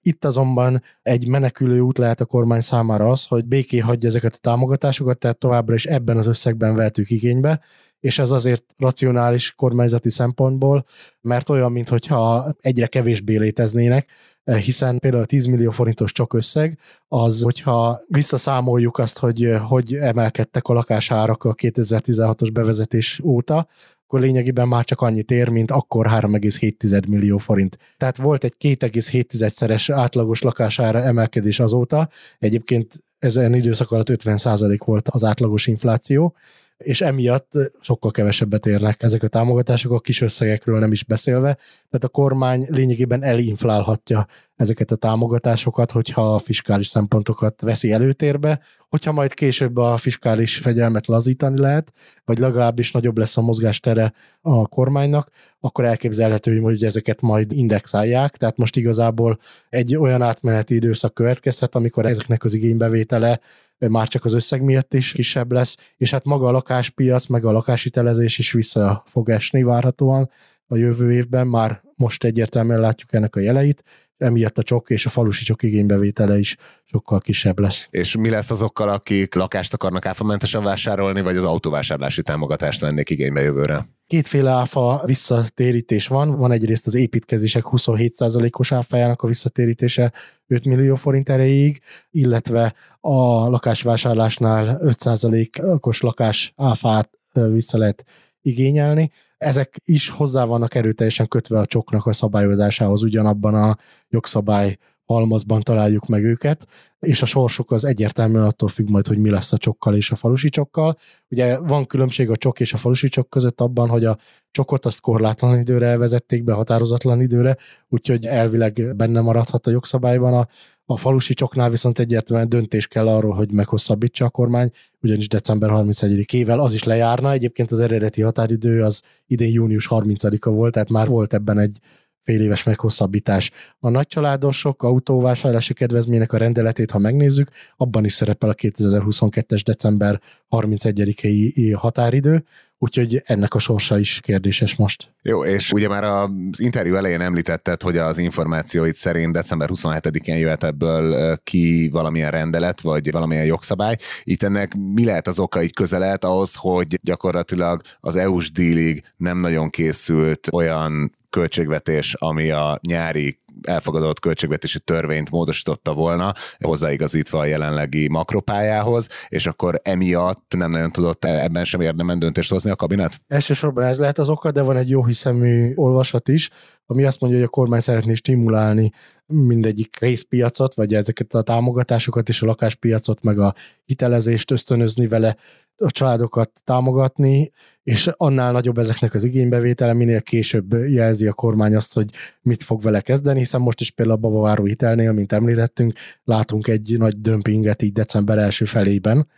Itt 0.06 0.24
azonban 0.24 0.82
egy 1.02 1.28
menekülő 1.28 1.80
út 1.80 1.98
lehet 1.98 2.20
a 2.20 2.24
kormány 2.24 2.60
számára 2.60 3.10
az, 3.10 3.26
hogy 3.26 3.44
béké 3.44 3.78
hagyja 3.78 4.08
ezeket 4.08 4.34
a 4.34 4.38
támogatásokat, 4.40 5.18
tehát 5.18 5.38
továbbra 5.38 5.74
is 5.74 5.86
ebben 5.86 6.16
az 6.16 6.26
összegben 6.26 6.74
vehetők 6.74 7.10
igénybe, 7.10 7.60
és 8.00 8.18
ez 8.18 8.30
azért 8.30 8.64
racionális 8.76 9.52
kormányzati 9.52 10.10
szempontból, 10.10 10.84
mert 11.20 11.48
olyan, 11.48 11.72
mintha 11.72 12.54
egyre 12.60 12.86
kevésbé 12.86 13.36
léteznének, 13.36 14.10
hiszen 14.44 14.98
például 14.98 15.22
a 15.22 15.26
10 15.26 15.44
millió 15.44 15.70
forintos 15.70 16.12
csak 16.12 16.34
összeg, 16.34 16.78
az, 17.08 17.42
hogyha 17.42 18.00
visszaszámoljuk 18.08 18.98
azt, 18.98 19.18
hogy 19.18 19.56
hogy 19.68 19.94
emelkedtek 19.94 20.66
a 20.66 20.72
lakásárak 20.72 21.44
a 21.44 21.54
2016-os 21.54 22.48
bevezetés 22.52 23.20
óta, 23.24 23.68
akkor 24.06 24.20
lényegében 24.20 24.68
már 24.68 24.84
csak 24.84 25.00
annyit 25.00 25.30
ér, 25.30 25.48
mint 25.48 25.70
akkor 25.70 26.06
3,7 26.06 27.08
millió 27.08 27.38
forint. 27.38 27.78
Tehát 27.96 28.16
volt 28.16 28.44
egy 28.44 28.54
2,7-szeres 28.60 29.92
átlagos 29.92 30.42
lakására 30.42 31.02
emelkedés 31.02 31.60
azóta, 31.60 32.08
egyébként 32.38 33.04
ezen 33.18 33.54
időszak 33.54 33.90
alatt 33.90 34.08
50% 34.10 34.80
volt 34.84 35.08
az 35.08 35.24
átlagos 35.24 35.66
infláció, 35.66 36.34
és 36.76 37.00
emiatt 37.00 37.52
sokkal 37.80 38.10
kevesebbet 38.10 38.66
érnek 38.66 39.02
ezek 39.02 39.22
a 39.22 39.28
támogatások, 39.28 39.92
a 39.92 40.00
kis 40.00 40.20
összegekről 40.20 40.78
nem 40.78 40.92
is 40.92 41.04
beszélve. 41.04 41.54
Tehát 41.88 42.04
a 42.04 42.08
kormány 42.08 42.66
lényegében 42.68 43.22
elinflálhatja 43.22 44.26
ezeket 44.56 44.90
a 44.90 44.96
támogatásokat, 44.96 45.90
hogyha 45.90 46.34
a 46.34 46.38
fiskális 46.38 46.86
szempontokat 46.86 47.60
veszi 47.60 47.92
előtérbe, 47.92 48.60
hogyha 48.88 49.12
majd 49.12 49.34
később 49.34 49.76
a 49.76 49.96
fiskális 49.96 50.56
fegyelmet 50.56 51.06
lazítani 51.06 51.60
lehet, 51.60 51.92
vagy 52.24 52.38
legalábbis 52.38 52.92
nagyobb 52.92 53.18
lesz 53.18 53.36
a 53.36 53.40
mozgástere 53.40 54.12
a 54.40 54.66
kormánynak, 54.66 55.30
akkor 55.60 55.84
elképzelhető, 55.84 56.58
hogy 56.58 56.84
ezeket 56.84 57.20
majd 57.20 57.52
indexálják, 57.52 58.36
tehát 58.36 58.56
most 58.56 58.76
igazából 58.76 59.38
egy 59.68 59.96
olyan 59.96 60.22
átmeneti 60.22 60.74
időszak 60.74 61.14
következhet, 61.14 61.74
amikor 61.74 62.06
ezeknek 62.06 62.44
az 62.44 62.54
igénybevétele 62.54 63.40
már 63.78 64.08
csak 64.08 64.24
az 64.24 64.34
összeg 64.34 64.62
miatt 64.62 64.94
is 64.94 65.12
kisebb 65.12 65.52
lesz, 65.52 65.76
és 65.96 66.10
hát 66.10 66.24
maga 66.24 66.46
a 66.46 66.50
lakáspiac, 66.50 67.26
meg 67.26 67.44
a 67.44 67.52
lakáshitelezés 67.52 68.38
is 68.38 68.52
vissza 68.52 69.04
fog 69.06 69.30
esni 69.30 69.62
várhatóan 69.62 70.30
a 70.66 70.76
jövő 70.76 71.12
évben, 71.12 71.46
már 71.46 71.82
most 71.94 72.24
egyértelműen 72.24 72.80
látjuk 72.80 73.14
ennek 73.14 73.36
a 73.36 73.40
jeleit, 73.40 73.82
emiatt 74.16 74.58
a 74.58 74.62
csok 74.62 74.90
és 74.90 75.06
a 75.06 75.10
falusi 75.10 75.44
csok 75.44 75.62
igénybevétele 75.62 76.38
is 76.38 76.56
sokkal 76.84 77.20
kisebb 77.20 77.58
lesz. 77.58 77.88
És 77.90 78.16
mi 78.16 78.30
lesz 78.30 78.50
azokkal, 78.50 78.88
akik 78.88 79.34
lakást 79.34 79.74
akarnak 79.74 80.06
áfamentesen 80.06 80.62
vásárolni, 80.62 81.20
vagy 81.20 81.36
az 81.36 81.44
autóvásárlási 81.44 82.22
támogatást 82.22 82.80
vennék 82.80 83.10
igénybe 83.10 83.40
jövőre? 83.40 83.88
Kétféle 84.06 84.50
áfa 84.50 85.02
visszatérítés 85.04 86.06
van. 86.06 86.36
Van 86.36 86.52
egyrészt 86.52 86.86
az 86.86 86.94
építkezések 86.94 87.64
27%-os 87.66 88.72
áfájának 88.72 89.22
a 89.22 89.26
visszatérítése 89.26 90.12
5 90.46 90.64
millió 90.64 90.94
forint 90.94 91.28
erejéig, 91.28 91.80
illetve 92.10 92.74
a 93.00 93.48
lakásvásárlásnál 93.48 94.80
5%-os 94.82 96.00
lakás 96.00 96.52
áfát 96.56 97.10
vissza 97.32 97.78
lehet 97.78 98.04
igényelni. 98.42 99.10
Ezek 99.38 99.80
is 99.84 100.08
hozzá 100.08 100.44
vannak 100.44 100.74
erőteljesen 100.74 101.28
kötve 101.28 101.58
a 101.58 101.66
csoknak 101.66 102.06
a 102.06 102.12
szabályozásához, 102.12 103.02
ugyanabban 103.02 103.54
a 103.54 103.76
jogszabály 104.08 104.78
halmazban 105.06 105.62
találjuk 105.62 106.06
meg 106.06 106.24
őket, 106.24 106.66
és 107.00 107.22
a 107.22 107.26
sorsuk 107.26 107.70
az 107.70 107.84
egyértelműen 107.84 108.44
attól 108.44 108.68
függ 108.68 108.88
majd, 108.88 109.06
hogy 109.06 109.18
mi 109.18 109.30
lesz 109.30 109.52
a 109.52 109.58
csokkal 109.58 109.94
és 109.94 110.10
a 110.10 110.16
falusi 110.16 110.48
csokkal. 110.48 110.96
Ugye 111.28 111.58
van 111.58 111.86
különbség 111.86 112.30
a 112.30 112.36
csok 112.36 112.60
és 112.60 112.72
a 112.72 112.76
falusi 112.76 113.08
csok 113.08 113.30
között 113.30 113.60
abban, 113.60 113.88
hogy 113.88 114.04
a 114.04 114.18
csokot 114.50 114.86
azt 114.86 115.00
korlátlan 115.00 115.58
időre 115.58 115.86
elvezették 115.86 116.44
be, 116.44 116.52
határozatlan 116.52 117.20
időre, 117.20 117.56
úgyhogy 117.88 118.26
elvileg 118.26 118.96
benne 118.96 119.20
maradhat 119.20 119.66
a 119.66 119.70
jogszabályban. 119.70 120.34
A, 120.34 120.48
a 120.84 120.96
falusi 120.96 121.34
csoknál 121.34 121.70
viszont 121.70 121.98
egyértelműen 121.98 122.48
döntés 122.48 122.86
kell 122.86 123.08
arról, 123.08 123.34
hogy 123.34 123.52
meghosszabbítsa 123.52 124.24
a 124.24 124.30
kormány, 124.30 124.70
ugyanis 125.02 125.28
december 125.28 125.70
31-ével 125.72 126.58
az 126.58 126.72
is 126.72 126.84
lejárna. 126.84 127.32
Egyébként 127.32 127.70
az 127.70 127.80
eredeti 127.80 128.22
határidő 128.22 128.82
az 128.82 129.02
idén 129.26 129.52
június 129.52 129.86
30-a 129.90 130.50
volt, 130.50 130.72
tehát 130.72 130.90
már 130.90 131.08
volt 131.08 131.34
ebben 131.34 131.58
egy 131.58 131.78
fél 132.26 132.40
éves 132.40 132.62
meghosszabbítás. 132.62 133.50
A 133.78 133.90
nagycsaládosok 133.90 134.82
autóvásárlási 134.82 135.74
kedvezménynek 135.74 136.32
a 136.32 136.36
rendeletét, 136.36 136.90
ha 136.90 136.98
megnézzük, 136.98 137.48
abban 137.76 138.04
is 138.04 138.12
szerepel 138.12 138.48
a 138.48 138.54
2022-es 138.54 139.60
december 139.64 140.20
31-i 140.50 141.74
határidő, 141.78 142.44
úgyhogy 142.78 143.22
ennek 143.24 143.54
a 143.54 143.58
sorsa 143.58 143.98
is 143.98 144.20
kérdéses 144.22 144.76
most. 144.76 145.14
Jó, 145.22 145.44
és 145.44 145.72
ugye 145.72 145.88
már 145.88 146.04
az 146.04 146.60
interjú 146.60 146.94
elején 146.94 147.20
említetted, 147.20 147.82
hogy 147.82 147.96
az 147.96 148.18
információit 148.18 148.96
szerint 148.96 149.32
december 149.32 149.68
27-én 149.72 150.36
jöhet 150.36 150.64
ebből 150.64 151.36
ki 151.36 151.88
valamilyen 151.92 152.30
rendelet, 152.30 152.80
vagy 152.80 153.10
valamilyen 153.10 153.44
jogszabály. 153.44 153.96
Itt 154.22 154.42
ennek 154.42 154.74
mi 154.94 155.04
lehet 155.04 155.28
az 155.28 155.38
oka 155.38 155.62
így 155.62 155.74
közelet 155.74 156.24
ahhoz, 156.24 156.54
hogy 156.54 156.98
gyakorlatilag 157.02 157.82
az 158.00 158.16
EU-s 158.16 158.52
dílig 158.52 159.02
nem 159.16 159.38
nagyon 159.38 159.70
készült 159.70 160.48
olyan 160.52 161.15
költségvetés, 161.30 162.14
ami 162.14 162.50
a 162.50 162.78
nyári 162.88 163.40
elfogadott 163.62 164.20
költségvetési 164.20 164.80
törvényt 164.80 165.30
módosította 165.30 165.94
volna, 165.94 166.32
hozzáigazítva 166.58 167.38
a 167.38 167.44
jelenlegi 167.44 168.08
makropályához, 168.08 169.08
és 169.28 169.46
akkor 169.46 169.80
emiatt 169.82 170.54
nem 170.56 170.70
nagyon 170.70 170.92
tudott 170.92 171.24
ebben 171.24 171.64
sem 171.64 171.80
érdemen 171.80 172.18
döntést 172.18 172.50
hozni 172.50 172.70
a 172.70 172.76
kabinet? 172.76 173.20
Elsősorban 173.28 173.84
ez 173.84 173.98
lehet 173.98 174.18
az 174.18 174.28
oka, 174.28 174.50
de 174.50 174.62
van 174.62 174.76
egy 174.76 174.90
jó 174.90 175.04
hiszemű 175.04 175.72
olvasat 175.74 176.28
is, 176.28 176.50
ami 176.86 177.04
azt 177.04 177.20
mondja, 177.20 177.38
hogy 177.38 177.48
a 177.48 177.50
kormány 177.50 177.80
szeretné 177.80 178.14
stimulálni 178.14 178.90
mindegyik 179.26 179.98
részpiacot, 179.98 180.74
vagy 180.74 180.94
ezeket 180.94 181.34
a 181.34 181.42
támogatásokat 181.42 182.28
és 182.28 182.42
a 182.42 182.46
lakáspiacot, 182.46 183.22
meg 183.22 183.38
a 183.38 183.54
hitelezést 183.84 184.50
ösztönözni 184.50 185.06
vele, 185.06 185.36
a 185.78 185.90
családokat 185.90 186.50
támogatni, 186.64 187.50
és 187.82 188.10
annál 188.16 188.52
nagyobb 188.52 188.78
ezeknek 188.78 189.14
az 189.14 189.24
igénybevétele, 189.24 189.92
minél 189.92 190.22
később 190.22 190.72
jelzi 190.72 191.26
a 191.26 191.32
kormány 191.32 191.74
azt, 191.74 191.94
hogy 191.94 192.10
mit 192.42 192.62
fog 192.62 192.82
vele 192.82 193.00
kezdeni, 193.00 193.38
hiszen 193.38 193.60
most 193.60 193.80
is 193.80 193.90
például 193.90 194.16
a 194.16 194.20
babaváró 194.20 194.64
hitelnél, 194.64 195.12
mint 195.12 195.32
említettünk, 195.32 195.92
látunk 196.24 196.66
egy 196.66 196.94
nagy 196.98 197.20
dömpinget 197.20 197.82
így 197.82 197.92
december 197.92 198.38
első 198.38 198.64
felében, 198.64 199.28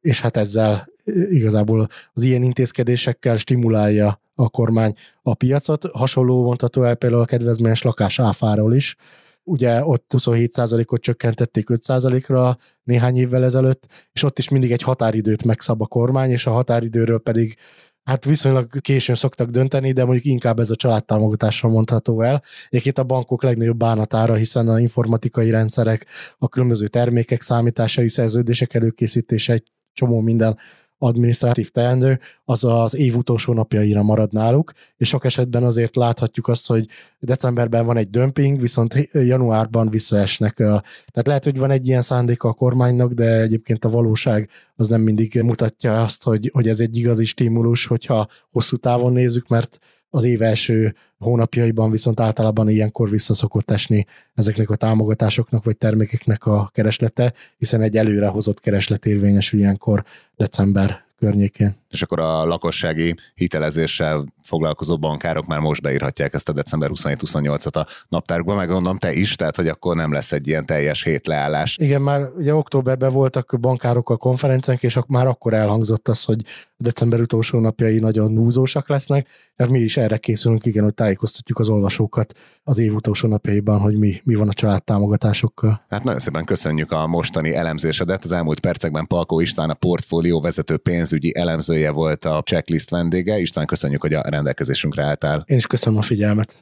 és 0.00 0.20
hát 0.20 0.36
ezzel 0.36 0.88
igazából 1.30 1.88
az 2.12 2.22
ilyen 2.22 2.42
intézkedésekkel 2.42 3.36
stimulálja 3.36 4.20
a 4.34 4.48
kormány 4.48 4.94
a 5.22 5.34
piacot. 5.34 5.84
Hasonló 5.92 6.42
mondható 6.42 6.82
el 6.82 6.94
például 6.94 7.22
a 7.22 7.26
kedvezményes 7.26 7.82
lakás 7.82 8.18
áfáról 8.18 8.74
is, 8.74 8.96
ugye 9.44 9.84
ott 9.84 10.12
27%-ot 10.16 11.00
csökkentették 11.00 11.66
5%-ra 11.68 12.56
néhány 12.82 13.16
évvel 13.16 13.44
ezelőtt, 13.44 14.08
és 14.12 14.22
ott 14.22 14.38
is 14.38 14.48
mindig 14.48 14.72
egy 14.72 14.82
határidőt 14.82 15.44
megszab 15.44 15.82
a 15.82 15.86
kormány, 15.86 16.30
és 16.30 16.46
a 16.46 16.50
határidőről 16.50 17.18
pedig 17.18 17.56
hát 18.04 18.24
viszonylag 18.24 18.80
későn 18.80 19.14
szoktak 19.14 19.50
dönteni, 19.50 19.92
de 19.92 20.04
mondjuk 20.04 20.24
inkább 20.24 20.58
ez 20.58 20.70
a 20.70 20.76
családtámogatásra 20.76 21.68
mondható 21.68 22.22
el. 22.22 22.42
Egyébként 22.68 22.98
a 22.98 23.04
bankok 23.04 23.42
legnagyobb 23.42 23.76
bánatára, 23.76 24.34
hiszen 24.34 24.68
a 24.68 24.80
informatikai 24.80 25.50
rendszerek, 25.50 26.06
a 26.38 26.48
különböző 26.48 26.88
termékek 26.88 27.42
számításai, 27.42 28.08
szerződések 28.08 28.74
előkészítése, 28.74 29.52
egy 29.52 29.72
csomó 29.92 30.20
minden 30.20 30.58
adminisztratív 30.98 31.70
teendő, 31.70 32.20
az 32.44 32.64
az 32.64 32.94
év 32.94 33.16
utolsó 33.16 33.52
napjaira 33.52 34.02
marad 34.02 34.32
náluk, 34.32 34.72
és 34.96 35.08
sok 35.08 35.24
esetben 35.24 35.64
azért 35.64 35.96
láthatjuk 35.96 36.48
azt, 36.48 36.66
hogy 36.66 36.86
decemberben 37.18 37.86
van 37.86 37.96
egy 37.96 38.10
dömping, 38.10 38.60
viszont 38.60 39.08
januárban 39.12 39.90
visszaesnek. 39.90 40.54
Tehát 40.54 41.26
lehet, 41.26 41.44
hogy 41.44 41.58
van 41.58 41.70
egy 41.70 41.86
ilyen 41.86 42.02
szándéka 42.02 42.48
a 42.48 42.52
kormánynak, 42.52 43.12
de 43.12 43.40
egyébként 43.40 43.84
a 43.84 43.90
valóság 43.90 44.48
az 44.76 44.88
nem 44.88 45.00
mindig 45.00 45.40
mutatja 45.42 46.02
azt, 46.02 46.22
hogy, 46.22 46.50
hogy 46.52 46.68
ez 46.68 46.80
egy 46.80 46.96
igazi 46.96 47.24
stimulus, 47.24 47.86
hogyha 47.86 48.26
hosszú 48.50 48.76
távon 48.76 49.12
nézzük, 49.12 49.48
mert 49.48 49.78
az 50.16 50.24
év 50.24 50.42
első 50.42 50.94
hónapjaiban 51.18 51.90
viszont 51.90 52.20
általában 52.20 52.68
ilyenkor 52.68 53.10
visszaszokott 53.10 53.70
esni 53.70 54.06
ezeknek 54.34 54.70
a 54.70 54.76
támogatásoknak 54.76 55.64
vagy 55.64 55.76
termékeknek 55.76 56.46
a 56.46 56.70
kereslete, 56.72 57.32
hiszen 57.56 57.82
egy 57.82 57.96
előrehozott 57.96 58.60
kereslet 58.60 59.06
érvényesül 59.06 59.58
ilyenkor 59.58 60.04
december 60.36 61.04
környékén. 61.18 61.76
És 61.90 62.02
akkor 62.02 62.20
a 62.20 62.44
lakossági 62.44 63.14
hitelezéssel 63.34 64.24
foglalkozó 64.46 64.98
bankárok 64.98 65.46
már 65.46 65.60
most 65.60 65.82
beírhatják 65.82 66.34
ezt 66.34 66.48
a 66.48 66.52
december 66.52 66.90
27-28-at 66.92 67.76
a 67.76 67.86
naptárukba, 68.08 68.54
meg 68.54 68.68
gondolom 68.68 68.98
te 68.98 69.12
is, 69.12 69.36
tehát 69.36 69.56
hogy 69.56 69.68
akkor 69.68 69.96
nem 69.96 70.12
lesz 70.12 70.32
egy 70.32 70.48
ilyen 70.48 70.66
teljes 70.66 71.04
hét 71.04 71.26
leállás. 71.26 71.76
Igen, 71.78 72.02
már 72.02 72.28
ugye 72.36 72.54
októberben 72.54 73.12
voltak 73.12 73.56
bankárokkal 73.60 74.16
konferenciánk, 74.16 74.82
és 74.82 74.98
már 75.06 75.26
akkor 75.26 75.54
elhangzott 75.54 76.08
az, 76.08 76.24
hogy 76.24 76.40
december 76.76 77.20
utolsó 77.20 77.58
napjai 77.58 77.98
nagyon 77.98 78.32
núzósak 78.32 78.88
lesznek, 78.88 79.28
tehát 79.56 79.72
mi 79.72 79.78
is 79.78 79.96
erre 79.96 80.16
készülünk, 80.16 80.66
igen, 80.66 80.84
hogy 80.84 80.94
tájékoztatjuk 80.94 81.58
az 81.58 81.68
olvasókat 81.68 82.34
az 82.64 82.78
év 82.78 82.94
utolsó 82.94 83.28
napjaiban, 83.28 83.80
hogy 83.80 83.98
mi, 83.98 84.20
mi 84.24 84.34
van 84.34 84.48
a 84.48 84.52
családtámogatásokkal. 84.52 85.84
Hát 85.88 86.04
nagyon 86.04 86.20
szépen 86.20 86.44
köszönjük 86.44 86.92
a 86.92 87.06
mostani 87.06 87.54
elemzésedet. 87.54 88.24
Az 88.24 88.32
elmúlt 88.32 88.60
percekben 88.60 89.06
Palkó 89.06 89.40
István 89.40 89.70
a 89.70 89.74
portfólió 89.74 90.40
vezető 90.40 90.76
pénzügyi 90.76 91.36
elemzője 91.36 91.90
volt 91.90 92.24
a 92.24 92.42
checklist 92.42 92.90
vendége. 92.90 93.38
István, 93.38 93.66
köszönjük, 93.66 94.00
hogy 94.00 94.14
a 94.14 94.20
rendelkezésünkre 94.36 95.04
álltál. 95.04 95.44
Én 95.46 95.56
is 95.56 95.66
köszönöm 95.66 95.98
a 95.98 96.02
figyelmet. 96.02 96.58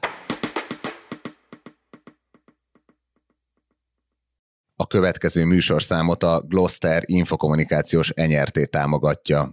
A 4.75 4.87
következő 4.87 5.45
műsorszámot 5.45 6.23
a 6.23 6.41
Gloster 6.47 7.03
infokommunikációs 7.05 8.09
enyerté 8.09 8.65
támogatja. 8.65 9.51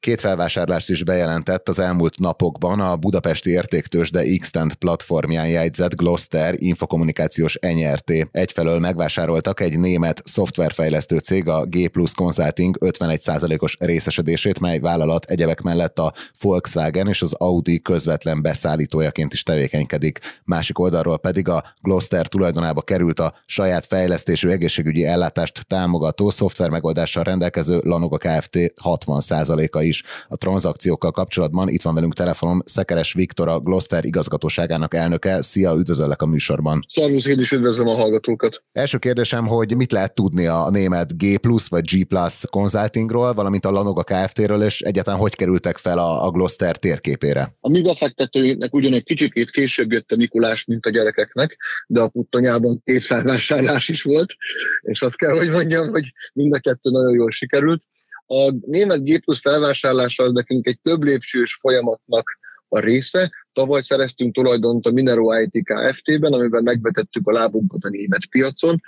Két 0.00 0.20
felvásárlást 0.20 0.90
is 0.90 1.04
bejelentett 1.04 1.68
az 1.68 1.78
elmúlt 1.78 2.18
napokban 2.18 2.80
a 2.80 2.96
budapesti 2.96 3.50
értéktős 3.50 4.10
de 4.10 4.36
Xtend 4.38 4.74
platformján 4.74 5.48
jegyzett 5.48 5.94
Gloster 5.94 6.54
infokommunikációs 6.56 7.58
NRT. 7.60 8.28
Egyfelől 8.30 8.78
megvásároltak 8.78 9.60
egy 9.60 9.78
német 9.78 10.22
szoftverfejlesztő 10.24 11.18
cég, 11.18 11.48
a 11.48 11.64
G 11.64 11.88
Plus 11.88 12.12
Consulting 12.12 12.76
51%-os 12.80 13.76
részesedését, 13.78 14.60
mely 14.60 14.78
vállalat 14.78 15.24
egyebek 15.24 15.60
mellett 15.60 15.98
a 15.98 16.12
Volkswagen 16.40 17.08
és 17.08 17.22
az 17.22 17.32
Audi 17.32 17.82
közvetlen 17.82 18.42
beszállítójaként 18.42 19.32
is 19.32 19.42
tevékenykedik. 19.42 20.18
Másik 20.44 20.78
oldalról 20.78 21.18
pedig 21.18 21.48
a 21.48 21.64
Gloster 21.82 22.26
tulajdonába 22.26 22.82
került 22.82 23.20
a 23.20 23.34
saját 23.46 23.86
fejlesztésű 23.86 24.48
egészségügyi 24.48 25.04
ellátást 25.04 25.66
támogató 25.66 26.30
szoftvermegoldással 26.30 27.22
rendelkező 27.22 27.80
Lanoga 27.82 28.16
Kft. 28.16 28.56
60%-a 28.84 29.86
is 29.88 30.02
a 30.28 30.36
tranzakciókkal 30.36 31.10
kapcsolatban. 31.10 31.68
Itt 31.68 31.82
van 31.82 31.94
velünk 31.94 32.14
telefonon 32.14 32.62
Szekeres 32.64 33.12
Viktor, 33.12 33.48
a 33.48 33.58
Gloster 33.58 34.04
igazgatóságának 34.04 34.94
elnöke. 34.94 35.42
Szia, 35.42 35.74
üdvözöllek 35.78 36.22
a 36.22 36.26
műsorban. 36.26 36.86
Szervusz, 36.88 37.26
én 37.26 37.38
is 37.38 37.52
üdvözlöm 37.52 37.88
a 37.88 37.94
hallgatókat. 37.94 38.62
Első 38.72 38.98
kérdésem, 38.98 39.46
hogy 39.46 39.76
mit 39.76 39.92
lehet 39.92 40.14
tudni 40.14 40.46
a 40.46 40.70
német 40.70 41.16
G 41.16 41.38
Plus 41.38 41.68
vagy 41.68 41.84
G 41.84 42.04
Plus 42.06 42.44
Consultingról, 42.50 43.32
valamint 43.32 43.64
a 43.64 43.70
Lanoga 43.70 44.02
Kft-ről, 44.02 44.62
és 44.62 44.80
egyáltalán 44.80 45.20
hogy 45.20 45.34
kerültek 45.34 45.76
fel 45.76 45.98
a, 45.98 46.26
a 46.26 46.30
Gloster 46.30 46.76
térképére? 46.76 47.56
A 47.60 47.68
mi 47.68 47.82
befektetőinknek 47.82 48.74
ugyan 48.74 48.92
egy 48.92 49.04
kicsit 49.04 49.50
később 49.50 49.92
jött 49.92 50.10
a 50.10 50.16
Mikulás, 50.16 50.64
mint 50.64 50.86
a 50.86 50.90
gyerekeknek, 50.90 51.56
de 51.86 52.00
a 52.00 52.08
puttonyában 52.08 52.82
két 52.84 53.02
felvásárlás 53.02 53.88
is 53.88 54.02
volt, 54.02 54.34
és 54.80 55.02
azt 55.02 55.16
kell, 55.16 55.36
hogy 55.36 55.50
mondjam, 55.50 55.90
hogy 55.90 56.12
mind 56.32 56.54
a 56.54 56.58
kettő 56.58 56.90
nagyon 56.90 57.14
jól 57.14 57.30
sikerült. 57.30 57.82
A 58.30 58.50
német 58.66 59.04
G 59.04 59.20
plusz 59.20 59.40
felvásárlása 59.40 60.22
az 60.22 60.32
nekünk 60.32 60.66
egy 60.66 60.80
több 60.82 61.02
lépcsős 61.02 61.54
folyamatnak 61.54 62.38
a 62.68 62.78
része, 62.78 63.30
Tavaly 63.58 63.82
szereztünk 63.82 64.34
tulajdont 64.34 64.86
a 64.86 64.90
Minero 64.90 65.40
IT 65.40 65.64
Kft-ben, 65.64 66.32
amiben 66.32 66.62
megvetettük 66.62 67.26
a 67.26 67.32
lábunkat 67.32 67.84
a 67.84 67.88
német 67.88 68.26
piacon. 68.30 68.80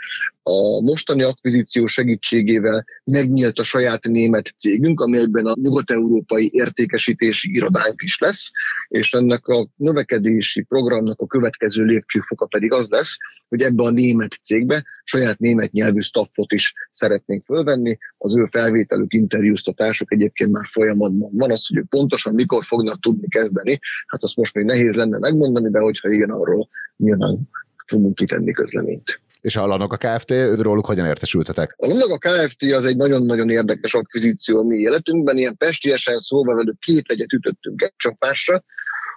A 0.42 0.80
mostani 0.80 1.22
akvizíció 1.22 1.86
segítségével 1.86 2.84
megnyílt 3.04 3.58
a 3.58 3.62
saját 3.62 4.04
német 4.04 4.54
cégünk, 4.58 5.00
amelyben 5.00 5.46
a 5.46 5.54
nyugat-európai 5.60 6.50
értékesítési 6.52 7.54
irodánk 7.54 8.02
is 8.02 8.18
lesz, 8.18 8.50
és 8.88 9.12
ennek 9.12 9.46
a 9.46 9.68
növekedési 9.76 10.62
programnak 10.62 11.20
a 11.20 11.26
következő 11.26 11.84
lépcsőfoka 11.84 12.46
pedig 12.46 12.72
az 12.72 12.88
lesz, 12.88 13.16
hogy 13.48 13.62
ebbe 13.62 13.82
a 13.82 13.90
német 13.90 14.40
cégbe 14.42 14.84
saját 15.10 15.38
német 15.38 15.72
nyelvű 15.72 16.00
staffot 16.00 16.52
is 16.52 16.74
szeretnénk 16.92 17.44
fölvenni. 17.44 17.98
Az 18.18 18.36
ő 18.36 18.48
felvételük, 18.50 19.12
interjúztatások 19.12 20.12
egyébként 20.12 20.50
már 20.50 20.68
folyamatban 20.72 21.30
van. 21.32 21.50
Az, 21.50 21.66
hogy 21.66 21.76
ők 21.76 21.88
pontosan 21.88 22.34
mikor 22.34 22.64
fognak 22.64 23.00
tudni 23.00 23.28
kezdeni, 23.28 23.80
hát 24.06 24.22
azt 24.22 24.36
most 24.36 24.54
még 24.54 24.64
nehéz 24.64 24.94
lenne 24.94 25.18
megmondani, 25.18 25.70
de 25.70 25.78
hogyha 25.78 26.08
igen, 26.08 26.30
arról 26.30 26.68
nyilván 26.96 27.38
fogunk 27.86 28.14
kitenni 28.14 28.52
közleményt. 28.52 29.20
És 29.40 29.56
a 29.56 29.66
Lanok 29.66 29.92
a 29.92 29.96
Kft. 29.96 30.32
róluk 30.60 30.86
hogyan 30.86 31.06
értesültetek? 31.06 31.74
A 31.76 31.86
Lanok 31.86 32.10
a 32.10 32.18
Kft. 32.18 32.62
az 32.72 32.84
egy 32.84 32.96
nagyon-nagyon 32.96 33.50
érdekes 33.50 33.94
akvizíció 33.94 34.58
a 34.58 34.66
mi 34.66 34.76
életünkben, 34.76 35.38
ilyen 35.38 35.56
pestiesen 35.56 36.18
szóval 36.18 36.54
velük 36.54 36.78
két 36.78 37.08
legyet 37.08 37.32
ütöttünk 37.32 37.82
egy 37.82 37.92
csapásra. 37.96 38.64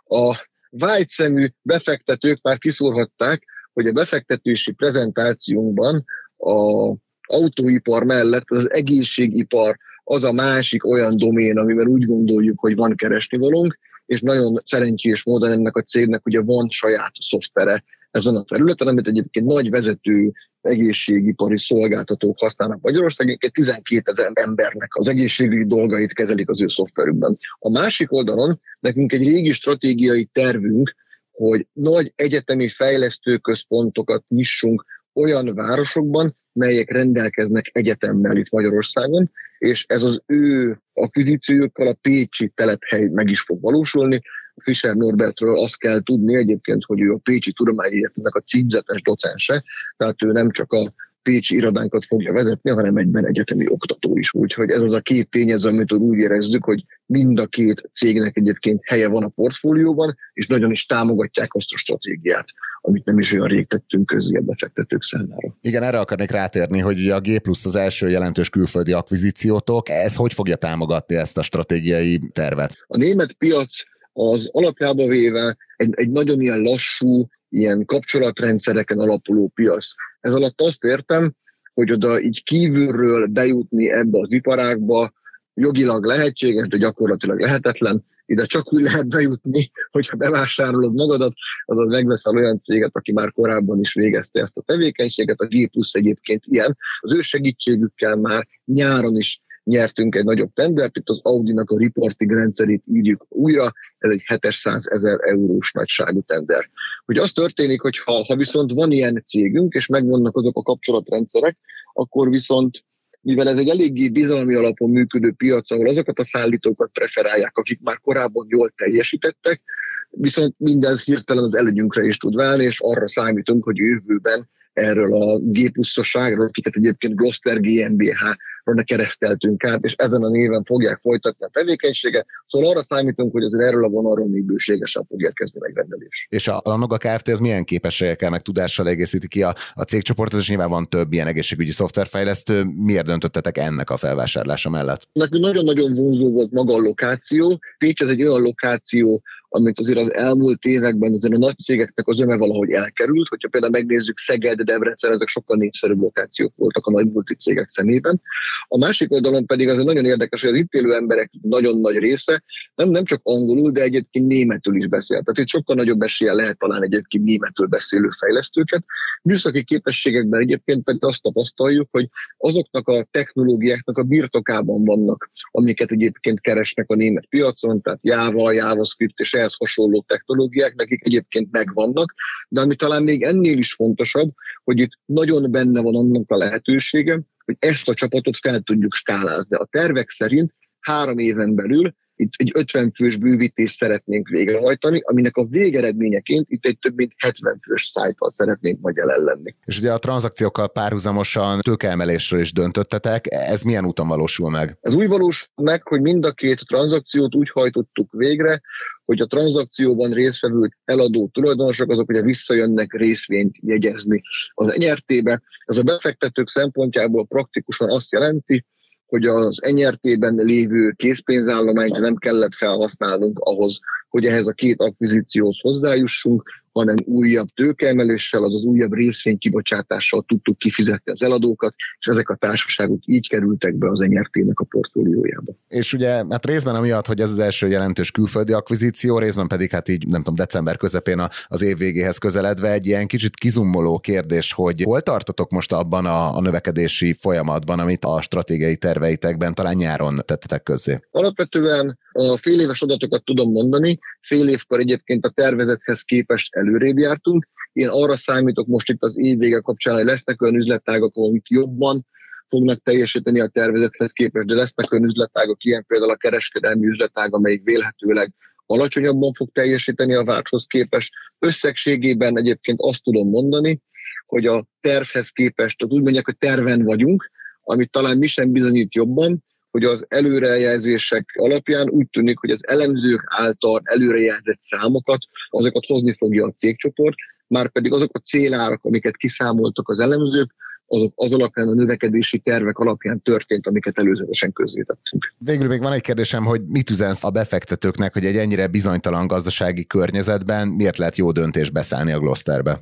A 0.06 0.48
vágyszemű 0.70 1.48
befektetők 1.62 2.42
már 2.42 2.58
kiszúrhatták, 2.58 3.44
hogy 3.74 3.88
a 3.88 3.92
befektetési 3.92 4.72
prezentációnkban 4.72 6.06
a 6.38 6.96
autóipar 7.28 8.04
mellett 8.04 8.46
az 8.48 8.72
egészségipar 8.72 9.78
az 10.04 10.24
a 10.24 10.32
másik 10.32 10.86
olyan 10.86 11.18
domén, 11.18 11.58
amiben 11.58 11.88
úgy 11.88 12.06
gondoljuk, 12.06 12.60
hogy 12.60 12.76
van 12.76 12.96
keresnivalónk, 12.96 13.78
és 14.06 14.22
nagyon 14.22 14.62
szerencsés 14.66 15.24
módon 15.24 15.52
ennek 15.52 15.76
a 15.76 15.82
cégnek 15.82 16.26
ugye 16.26 16.42
van 16.42 16.70
saját 16.70 17.12
szoftvere 17.20 17.84
ezen 18.12 18.36
a 18.36 18.44
területen, 18.44 18.88
amit 18.88 19.08
egyébként 19.08 19.46
nagy 19.46 19.70
vezető 19.70 20.32
egészségipari 20.62 21.60
szolgáltatók 21.60 22.40
használnak 22.40 22.82
Magyarországon, 22.82 23.38
12 23.52 24.02
ezer 24.04 24.32
embernek 24.34 24.96
az 24.96 25.08
egészségügyi 25.08 25.66
dolgait 25.66 26.14
kezelik 26.14 26.50
az 26.50 26.62
ő 26.62 26.68
szoftverükben. 26.68 27.38
A 27.60 27.70
másik 27.70 28.12
oldalon 28.12 28.60
nekünk 28.80 29.12
egy 29.12 29.24
régi 29.24 29.52
stratégiai 29.52 30.26
tervünk, 30.26 30.96
hogy 31.34 31.68
nagy 31.74 32.14
egyetemi 32.16 32.70
fejlesztőközpontokat 32.70 34.24
nyissunk 34.28 34.86
olyan 35.14 35.54
városokban, 35.56 36.36
melyek 36.54 36.92
rendelkeznek 36.92 37.70
egyetemmel 37.74 38.38
itt 38.38 38.50
Magyarországon, 38.50 39.32
és 39.58 39.86
ez 39.88 40.04
az 40.04 40.22
ő 40.26 40.78
akvizíciójukkal 40.94 41.88
a 41.88 41.98
Pécsi 42.02 42.48
telephely 42.56 43.08
meg 43.08 43.30
is 43.30 43.42
fog 43.42 43.62
valósulni. 43.62 44.22
Fischer 44.56 44.96
Norbertről 44.96 45.60
azt 45.60 45.78
kell 45.78 46.02
tudni 46.02 46.36
egyébként, 46.36 46.84
hogy 46.84 47.02
ő 47.02 47.12
a 47.12 47.20
Pécsi 47.24 47.54
Tudományi 47.54 47.96
Egyetemnek 47.96 48.36
a 48.36 48.40
címzetes 48.40 49.02
docense, 49.02 49.64
tehát 49.98 50.24
ő 50.24 50.32
nem 50.32 50.52
csak 50.52 50.74
a 50.74 50.94
Pécsi 51.24 51.56
irodánkat 51.56 52.06
fogja 52.06 52.34
vezetni, 52.34 52.72
hanem 52.72 52.98
egyben 52.98 53.28
egyetemi 53.28 53.66
oktató 53.70 54.18
is. 54.18 54.34
Úgyhogy 54.34 54.70
ez 54.70 54.82
az 54.82 54.94
a 54.94 55.00
két 55.00 55.30
tényező, 55.30 55.70
amit 55.70 55.94
úgy 55.94 56.18
érezzük, 56.18 56.64
hogy 56.64 56.84
mind 57.06 57.40
a 57.40 57.48
két 57.48 57.90
cégnek 57.94 58.38
egyébként 58.38 58.80
helye 58.84 59.08
van 59.08 59.24
a 59.24 59.28
portfólióban, 59.28 60.16
és 60.34 60.48
nagyon 60.48 60.72
is 60.72 60.86
támogatják 60.86 61.54
azt 61.54 61.74
a 61.74 61.78
stratégiát, 61.78 62.46
amit 62.82 63.06
nem 63.06 63.20
is 63.20 63.32
olyan 63.32 63.48
rég 63.48 63.68
tettünk 63.68 64.06
közé 64.06 64.38
a 64.38 64.42
befektetők 64.42 65.04
számára. 65.04 65.58
Igen, 65.62 65.84
erre 65.84 66.00
akarnék 66.00 66.32
rátérni, 66.32 66.80
hogy 66.80 67.10
a 67.10 67.20
G 67.20 67.40
plusz 67.40 67.66
az 67.66 67.76
első 67.76 68.10
jelentős 68.10 68.50
külföldi 68.50 68.92
akvizíciótok, 68.92 69.90
ez 69.90 70.16
hogy 70.16 70.34
fogja 70.34 70.56
támogatni 70.56 71.16
ezt 71.16 71.38
a 71.38 71.44
stratégiai 71.44 72.20
tervet? 72.34 72.78
A 72.88 72.98
német 72.98 73.34
piac 73.34 73.74
az 74.14 74.50
alapjába 74.52 75.08
véve 75.08 75.58
egy, 75.76 75.90
egy 75.96 76.12
nagyon 76.12 76.42
ilyen 76.42 76.60
lassú, 76.60 77.28
ilyen 77.50 77.86
kapcsolatrendszereken 77.86 79.00
alapuló 79.00 79.52
piac. 79.56 79.86
Ez 80.24 80.34
alatt 80.34 80.62
azt 80.62 80.84
értem, 80.84 81.34
hogy 81.74 81.92
oda 81.92 82.22
így 82.22 82.44
kívülről 82.44 83.28
bejutni 83.28 83.92
ebbe 83.92 84.20
az 84.20 84.32
iparágba 84.32 85.14
jogilag 85.54 86.06
lehetséges, 86.06 86.68
de 86.68 86.78
gyakorlatilag 86.78 87.40
lehetetlen. 87.40 88.06
Ide 88.26 88.46
csak 88.46 88.74
úgy 88.74 88.82
lehet 88.82 89.08
bejutni, 89.08 89.72
hogyha 89.92 90.18
bevásárolod 90.18 90.94
magadat, 90.94 91.34
azaz 91.66 91.88
megveszel 91.90 92.36
olyan 92.36 92.62
céget, 92.62 92.96
aki 92.96 93.12
már 93.12 93.32
korábban 93.32 93.80
is 93.80 93.94
végezte 93.94 94.40
ezt 94.40 94.58
a 94.58 94.62
tevékenységet. 94.62 95.40
A 95.40 95.46
G 95.46 95.70
Plus 95.70 95.94
egyébként 95.94 96.44
ilyen. 96.46 96.78
Az 97.00 97.14
ő 97.14 97.22
segítségükkel 97.22 98.16
már 98.16 98.48
nyáron 98.66 99.16
is 99.16 99.42
nyertünk 99.64 100.16
egy 100.16 100.24
nagyobb 100.24 100.54
tendert, 100.54 100.98
itt 100.98 101.10
az 101.10 101.20
Audi-nak 101.24 101.70
a 101.70 101.80
reporting 101.80 102.32
rendszerét 102.32 102.84
írjuk 102.92 103.26
újra, 103.30 103.74
ez 103.98 104.12
egy 104.12 104.24
700 104.28 104.88
ezer 104.90 105.20
eurós 105.22 105.72
nagyságú 105.72 106.22
tender. 106.22 106.70
Hogy 107.06 107.18
az 107.18 107.32
történik, 107.32 107.82
hogy 107.82 107.98
ha, 107.98 108.24
ha 108.24 108.36
viszont 108.36 108.72
van 108.72 108.92
ilyen 108.92 109.24
cégünk, 109.28 109.74
és 109.74 109.88
megvannak 109.88 110.38
azok 110.38 110.58
a 110.58 110.62
kapcsolatrendszerek, 110.62 111.58
akkor 111.94 112.30
viszont 112.30 112.86
mivel 113.22 113.50
ez 113.50 113.58
egy 113.58 113.70
eléggé 113.70 114.10
bizalmi 114.10 114.56
alapon 114.56 114.90
működő 114.90 115.32
piac, 115.32 115.72
ahol 115.72 115.88
azokat 115.88 116.20
a 116.20 116.26
szállítókat 116.26 116.92
preferálják, 116.92 117.58
akik 117.58 117.80
már 117.82 118.00
korábban 118.00 118.46
jól 118.50 118.74
teljesítettek, 118.76 119.62
viszont 120.10 120.56
mindez 120.58 121.04
hirtelen 121.04 121.44
az 121.44 121.56
előnyünkre 121.56 122.04
is 122.04 122.18
tud 122.18 122.36
válni, 122.36 122.64
és 122.64 122.80
arra 122.80 123.08
számítunk, 123.08 123.64
hogy 123.64 123.78
jövőben 123.78 124.50
erről 124.74 125.14
a 125.14 125.40
G 125.40 125.72
pluszosságról, 125.72 126.46
akiket 126.46 126.76
egyébként 126.76 127.16
Gloster 127.16 127.60
GmbH 127.60 128.36
de 128.72 128.84
kereszteltünk 128.84 129.64
át, 129.64 129.84
és 129.84 129.94
ezen 129.94 130.24
a 130.24 130.30
néven 130.30 130.64
fogják 130.64 131.00
folytatni 131.02 131.46
a 131.46 131.50
tevékenységet. 131.54 132.26
Szóval 132.48 132.70
arra 132.70 132.84
számítunk, 132.84 133.32
hogy 133.32 133.44
azért 133.44 133.64
erről 133.64 133.84
a 133.84 133.90
vonalról 133.90 134.28
még 134.28 134.44
bőségesen 134.44 135.06
fog 135.10 135.22
érkezni 135.22 135.60
megrendelés. 135.60 136.28
És 136.30 136.48
a, 136.48 136.60
a 136.64 136.78
Noga 136.78 136.98
Kft. 136.98 137.30
ez 137.30 137.40
milyen 137.40 137.64
képességekkel, 137.64 138.30
meg 138.30 138.42
tudással 138.42 138.88
egészíti 138.88 139.28
ki 139.28 139.44
a, 139.44 139.56
a 139.74 139.82
cégcsoportot, 139.82 140.40
és 140.40 140.50
nyilván 140.50 140.70
van 140.70 140.90
több 140.90 141.14
ilyen 141.14 141.28
egészségügyi 141.28 141.72
szoftverfejlesztő. 141.72 142.64
Miért 142.64 143.06
döntöttetek 143.06 143.58
ennek 143.58 143.90
a 143.90 143.98
felvásárlása 143.98 144.70
mellett? 144.70 145.08
Nekünk 145.14 145.44
nagyon-nagyon 145.44 145.96
vonzó 145.96 146.32
volt 146.32 146.52
maga 146.52 146.74
a 146.74 146.80
lokáció. 146.80 147.60
Pécs 147.78 148.02
ez 148.02 148.10
egy 148.10 148.24
olyan 148.24 148.42
lokáció, 148.42 149.22
amit 149.56 149.80
azért 149.80 149.98
az 149.98 150.14
elmúlt 150.14 150.64
években 150.64 151.14
azért 151.14 151.34
a 151.34 151.38
nagy 151.38 151.58
cégeknek 151.58 152.08
az 152.08 152.20
öme 152.20 152.36
valahogy 152.36 152.72
elkerült. 152.72 153.28
Hogyha 153.28 153.48
például 153.48 153.72
megnézzük 153.72 154.18
Szeged, 154.18 154.62
Debrecen, 154.62 155.12
ezek 155.12 155.28
sokkal 155.28 155.58
népszerűbb 155.58 156.00
lokációk 156.00 156.54
voltak 156.56 156.86
a 156.86 156.92
nagy 156.92 157.12
multicégek 157.12 157.70
szemében. 157.70 158.22
A 158.68 158.78
másik 158.78 159.12
oldalon 159.12 159.46
pedig 159.46 159.68
az 159.70 159.84
nagyon 159.84 160.06
érdekes, 160.06 160.42
hogy 160.42 160.52
az 160.52 160.58
itt 160.58 160.74
élő 160.74 160.94
emberek 160.94 161.32
nagyon 161.42 161.80
nagy 161.80 161.98
része 161.98 162.44
nem, 162.76 162.90
nem 162.90 163.04
csak 163.04 163.20
angolul, 163.24 163.72
de 163.72 163.82
egyébként 163.82 164.28
németül 164.28 164.76
is 164.76 164.88
beszél. 164.88 165.22
Tehát 165.22 165.40
itt 165.40 165.48
sokkal 165.48 165.76
nagyobb 165.76 166.02
esélye 166.02 166.34
lehet 166.34 166.58
talán 166.58 166.84
egyébként 166.84 167.24
németül 167.24 167.68
beszélő 167.68 168.10
fejlesztőket. 168.20 168.84
Műszaki 169.24 169.64
képességekben 169.64 170.42
egyébként 170.42 170.84
pedig 170.84 171.04
azt 171.04 171.22
tapasztaljuk, 171.22 171.88
hogy 171.92 172.10
azoknak 172.38 172.88
a 172.88 173.06
technológiáknak 173.12 173.98
a 173.98 174.04
birtokában 174.04 174.86
vannak, 174.86 175.32
amiket 175.52 175.92
egyébként 175.92 176.42
keresnek 176.42 176.90
a 176.90 176.96
német 176.96 177.26
piacon, 177.26 177.82
tehát 177.82 178.00
Java, 178.02 178.52
JavaScript 178.52 179.20
és 179.20 179.34
ehhez 179.44 179.56
hasonló 179.58 180.04
technológiák, 180.08 180.76
nekik 180.76 181.06
egyébként 181.06 181.52
megvannak, 181.52 182.14
de 182.50 182.62
ami 182.62 182.76
talán 182.76 183.04
még 183.04 183.22
ennél 183.22 183.58
is 183.58 183.74
fontosabb, 183.74 184.32
hogy 184.64 184.80
itt 184.80 184.92
nagyon 185.06 185.52
benne 185.52 185.82
van 185.82 185.96
annak 185.96 186.32
a 186.32 186.38
lehetősége, 186.38 187.22
hogy 187.46 187.56
ezt 187.60 187.88
a 187.88 187.94
csapatot 187.94 188.38
fel 188.38 188.62
tudjuk 188.62 188.94
skálázni. 188.94 189.56
A 189.56 189.68
tervek 189.72 190.10
szerint 190.10 190.54
három 190.80 191.18
éven 191.18 191.56
belül 191.56 191.94
itt 192.24 192.34
egy 192.38 192.52
50 192.54 192.92
fős 192.96 193.18
bővítést 193.18 193.76
szeretnénk 193.76 194.28
végrehajtani, 194.28 195.02
aminek 195.04 195.36
a 195.36 195.46
végeredményeként 195.46 196.46
itt 196.50 196.66
egy 196.66 196.78
több 196.80 196.96
mint 196.96 197.14
70 197.18 197.60
fős 197.64 197.84
szájtal 197.84 198.32
szeretnénk 198.36 198.82
majd 198.82 198.96
jelen 198.96 199.24
lenni. 199.24 199.56
És 199.66 199.80
ugye 199.80 199.92
a 199.92 199.98
tranzakciókkal 199.98 200.70
párhuzamosan 200.72 201.60
tőkeemelésről 201.60 202.40
is 202.40 202.54
döntöttetek, 202.54 203.26
ez 203.30 203.62
milyen 203.62 203.86
úton 203.86 204.08
valósul 204.08 204.50
meg? 204.50 204.78
Ez 204.82 204.94
úgy 204.94 205.08
valósul 205.08 205.48
meg, 205.56 205.88
hogy 205.88 206.02
mind 206.02 206.26
a 206.26 206.32
két 206.32 206.68
tranzakciót 206.68 207.36
úgy 207.36 207.50
hajtottuk 207.50 208.12
végre, 208.12 208.62
hogy 209.06 209.20
a 209.20 209.26
tranzakcióban 209.26 210.12
résztvevő 210.12 210.70
eladó 210.86 211.28
tulajdonosok 211.28 211.92
azok 211.92 212.10
ugye 212.10 212.22
visszajönnek 212.22 212.94
részvényt 212.94 213.56
jegyezni 213.62 214.22
az 214.54 214.70
enyertébe. 214.70 215.42
Ez 215.66 215.78
a 215.78 215.84
befektetők 215.84 216.50
szempontjából 216.50 217.28
praktikusan 217.28 217.90
azt 217.90 218.12
jelenti, 218.12 218.66
hogy 219.14 219.26
az 219.26 219.64
enyertében 219.64 220.36
lévő 220.36 220.92
készpénzállományt 220.92 222.00
nem 222.00 222.16
kellett 222.16 222.54
felhasználnunk 222.54 223.40
ahhoz, 223.40 223.80
hogy 224.10 224.26
ehhez 224.26 224.48
a 224.48 224.52
két 224.52 224.80
akvizícióhoz 224.80 225.60
hozzájussunk, 225.62 226.44
hanem 226.74 226.96
újabb 227.06 227.48
tőkeemeléssel, 227.54 228.44
azaz 228.44 228.64
újabb 228.64 228.94
részvénykibocsátással 228.94 230.24
tudtuk 230.28 230.58
kifizetni 230.58 231.12
az 231.12 231.22
eladókat, 231.22 231.74
és 232.00 232.06
ezek 232.06 232.30
a 232.30 232.36
társaságok 232.36 233.00
így 233.06 233.30
kerültek 233.30 233.76
be 233.76 233.90
az 233.90 234.02
enyertének 234.02 234.60
a 234.60 234.64
portfóliójába. 234.64 235.54
És 235.68 235.94
ugye 235.94 236.24
hát 236.30 236.46
részben 236.46 236.76
amiatt, 236.76 237.06
hogy 237.06 237.20
ez 237.20 237.30
az 237.30 237.40
első 237.40 237.68
jelentős 237.68 238.12
külföldi 238.12 238.54
akvizíció, 238.54 239.18
részben 239.18 239.48
pedig 239.48 239.70
hát 239.70 239.90
így 239.90 240.08
nem 240.08 240.20
tudom, 240.20 240.36
december 240.36 240.78
közepén 240.78 241.22
az 241.48 241.62
év 241.62 241.78
végéhez 241.78 242.18
közeledve 242.18 242.72
egy 242.72 242.86
ilyen 242.86 243.08
kicsit 243.08 243.36
kizummoló 243.36 244.00
kérdés, 244.00 244.54
hogy 244.54 244.82
hol 244.84 245.02
tartotok 245.02 245.52
most 245.52 245.74
abban 245.74 246.06
a, 246.06 246.36
a 246.38 246.42
növekedési 246.42 247.14
folyamatban, 247.14 247.80
amit 247.80 248.06
a 248.06 248.22
stratégiai 248.22 248.76
terveitekben 248.76 249.54
talán 249.54 249.76
nyáron 249.76 250.22
tettetek 250.26 250.64
közzé? 250.64 251.00
Alapvetően 251.12 251.98
a 252.14 252.38
fél 252.38 252.60
éves 252.60 252.82
adatokat 252.82 253.24
tudom 253.24 253.52
mondani, 253.52 254.00
fél 254.22 254.48
évkor 254.48 254.80
egyébként 254.80 255.26
a 255.26 255.30
tervezethez 255.30 256.02
képest 256.02 256.56
előrébb 256.56 256.98
jártunk. 256.98 257.48
Én 257.74 257.88
arra 257.88 258.16
számítok 258.16 258.68
most 258.68 258.90
itt 258.90 259.04
az 259.04 259.20
év 259.20 259.38
vége 259.38 259.60
kapcsán, 259.60 259.96
hogy 259.96 260.06
lesznek 260.06 260.42
olyan 260.42 260.56
üzletágak, 260.56 261.16
amik 261.16 261.50
jobban 261.50 262.06
fognak 262.50 262.84
teljesíteni 262.84 263.40
a 263.40 263.48
tervezethez 263.48 264.12
képest, 264.12 264.46
de 264.48 264.56
lesznek 264.56 264.92
olyan 264.92 265.06
üzletágok, 265.06 265.64
ilyen 265.64 265.86
például 265.88 266.12
a 266.12 266.16
kereskedelmi 266.16 266.88
üzletág, 266.88 267.34
amelyik 267.34 267.64
vélhetőleg 267.64 268.34
alacsonyabban 268.66 269.34
fog 269.34 269.50
teljesíteni 269.52 270.14
a 270.14 270.24
várthoz 270.24 270.66
képest. 270.66 271.14
Összegségében 271.40 272.38
egyébként 272.38 272.82
azt 272.82 273.04
tudom 273.04 273.30
mondani, 273.30 273.82
hogy 274.26 274.46
a 274.46 274.66
tervhez 274.82 275.30
képest, 275.30 275.78
tehát 275.78 275.94
úgy 275.94 276.02
mondják, 276.02 276.26
hogy 276.26 276.38
terven 276.38 276.84
vagyunk, 276.84 277.32
amit 277.64 277.92
talán 277.92 278.18
mi 278.18 278.28
sem 278.28 278.52
bizonyít 278.52 278.96
jobban, 278.96 279.44
hogy 279.74 279.84
az 279.84 280.06
előrejelzések 280.08 281.30
alapján 281.34 281.90
úgy 281.90 282.08
tűnik, 282.10 282.40
hogy 282.40 282.50
az 282.50 282.68
elemzők 282.68 283.24
által 283.26 283.82
előrejelzett 283.84 284.62
számokat, 284.62 285.18
azokat 285.50 285.86
hozni 285.86 286.16
fogja 286.18 286.46
a 286.46 286.54
cégcsoport, 286.58 287.16
már 287.48 287.72
pedig 287.72 287.92
azok 287.92 288.18
a 288.18 288.20
célárak, 288.20 288.84
amiket 288.84 289.18
kiszámoltak 289.18 289.90
az 289.90 290.00
elemzők, 290.00 290.56
azok 290.86 291.14
az 291.16 291.34
alapján 291.34 291.68
a 291.68 291.74
növekedési 291.74 292.40
tervek 292.40 292.78
alapján 292.78 293.22
történt, 293.22 293.68
amiket 293.68 293.98
előzetesen 293.98 294.54
közzétettünk. 294.54 295.34
Végül 295.38 295.68
még 295.68 295.80
van 295.80 295.94
egy 295.94 296.02
kérdésem, 296.02 296.44
hogy 296.44 296.62
mit 296.68 296.90
üzensz 296.90 297.24
a 297.24 297.30
befektetőknek, 297.30 298.14
hogy 298.14 298.26
egy 298.26 298.36
ennyire 298.36 298.68
bizonytalan 298.68 299.28
gazdasági 299.28 299.86
környezetben 299.86 300.68
miért 300.68 300.98
lehet 300.98 301.16
jó 301.16 301.32
döntés 301.32 301.70
beszállni 301.70 302.12
a 302.12 302.20
Glosterbe? 302.20 302.80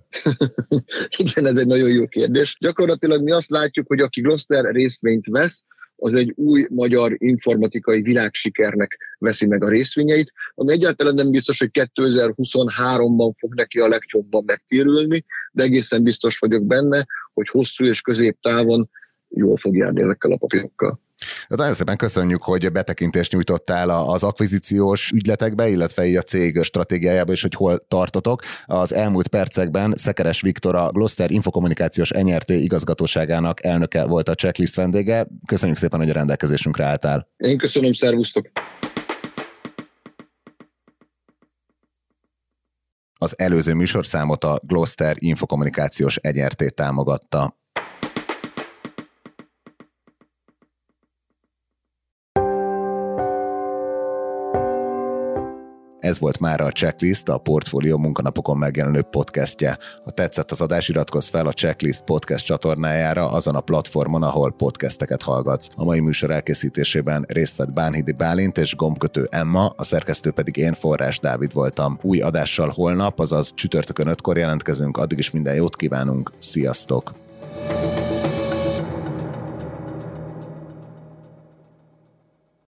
Igen, 1.17 1.45
ez 1.45 1.55
egy 1.55 1.67
nagyon 1.67 1.89
jó 1.89 2.07
kérdés. 2.07 2.57
Gyakorlatilag 2.59 3.23
mi 3.23 3.31
azt 3.31 3.49
látjuk, 3.49 3.87
hogy 3.87 3.99
aki 3.99 4.21
Gloster 4.21 4.73
részvényt 4.73 5.25
vesz, 5.29 5.63
az 6.03 6.13
egy 6.13 6.33
új 6.35 6.67
magyar 6.69 7.15
informatikai 7.17 8.01
világsikernek 8.01 8.97
veszi 9.17 9.47
meg 9.47 9.63
a 9.63 9.69
részvényeit, 9.69 10.31
ami 10.53 10.71
egyáltalán 10.71 11.13
nem 11.13 11.29
biztos, 11.29 11.59
hogy 11.59 11.69
2023-ban 11.73 13.31
fog 13.37 13.53
neki 13.55 13.79
a 13.79 13.87
legjobban 13.87 14.43
megtérülni, 14.45 15.25
de 15.51 15.63
egészen 15.63 16.03
biztos 16.03 16.37
vagyok 16.37 16.65
benne, 16.65 17.05
hogy 17.33 17.47
hosszú 17.49 17.85
és 17.85 18.01
középtávon 18.01 18.89
jól 19.29 19.57
fog 19.57 19.75
járni 19.75 20.01
ezekkel 20.01 20.31
a 20.31 20.37
papírokkal. 20.37 20.99
De 21.49 21.55
nagyon 21.55 21.73
szépen 21.73 21.97
köszönjük, 21.97 22.43
hogy 22.43 22.71
betekintést 22.71 23.31
nyújtottál 23.31 23.89
az 23.89 24.23
akvizíciós 24.23 25.11
ügyletekbe, 25.11 25.67
illetve 25.67 26.17
a 26.17 26.21
cég 26.21 26.63
stratégiájába 26.63 27.31
is, 27.31 27.41
hogy 27.41 27.53
hol 27.53 27.77
tartotok. 27.87 28.41
Az 28.65 28.93
elmúlt 28.93 29.27
percekben 29.27 29.93
Szekeres 29.95 30.41
Viktor 30.41 30.75
a 30.75 30.89
Gloster 30.89 31.31
Infokommunikációs 31.31 32.09
NRT 32.09 32.49
igazgatóságának 32.49 33.65
elnöke 33.65 34.05
volt 34.05 34.29
a 34.29 34.35
checklist 34.35 34.75
vendége. 34.75 35.27
Köszönjük 35.45 35.77
szépen, 35.77 35.99
hogy 35.99 36.09
a 36.09 36.13
rendelkezésünkre 36.13 36.83
álltál. 36.83 37.27
Én 37.37 37.57
köszönöm, 37.57 37.93
szervusztok! 37.93 38.51
Az 43.23 43.39
előző 43.39 43.73
műsorszámot 43.73 44.43
a 44.43 44.59
Gloster 44.63 45.15
Infokommunikációs 45.19 46.19
NRT 46.21 46.73
támogatta. 46.73 47.59
Ez 56.11 56.19
volt 56.19 56.39
már 56.39 56.61
a 56.61 56.71
Checklist, 56.71 57.29
a 57.29 57.37
Portfólió 57.37 57.97
munkanapokon 57.97 58.57
megjelenő 58.57 59.01
podcastje. 59.01 59.77
Ha 60.03 60.11
tetszett 60.11 60.51
az 60.51 60.61
adás, 60.61 60.89
iratkozz 60.89 61.29
fel 61.29 61.47
a 61.47 61.53
Checklist 61.53 62.01
podcast 62.01 62.45
csatornájára 62.45 63.29
azon 63.29 63.55
a 63.55 63.59
platformon, 63.59 64.23
ahol 64.23 64.51
podcasteket 64.51 65.21
hallgatsz. 65.21 65.67
A 65.75 65.83
mai 65.83 65.99
műsor 65.99 66.31
elkészítésében 66.31 67.25
részt 67.27 67.55
vett 67.55 67.73
Bánhidi 67.73 68.11
Bálint 68.11 68.57
és 68.57 68.75
gombkötő 68.75 69.27
Emma, 69.29 69.73
a 69.75 69.83
szerkesztő 69.83 70.31
pedig 70.31 70.57
én, 70.57 70.73
Forrás 70.73 71.19
Dávid 71.19 71.53
voltam. 71.53 71.99
Új 72.01 72.19
adással 72.19 72.69
holnap, 72.69 73.19
azaz 73.19 73.53
csütörtökön 73.53 74.07
ötkor 74.07 74.37
jelentkezünk, 74.37 74.97
addig 74.97 75.17
is 75.17 75.31
minden 75.31 75.55
jót 75.55 75.75
kívánunk, 75.75 76.31
sziasztok! 76.39 77.13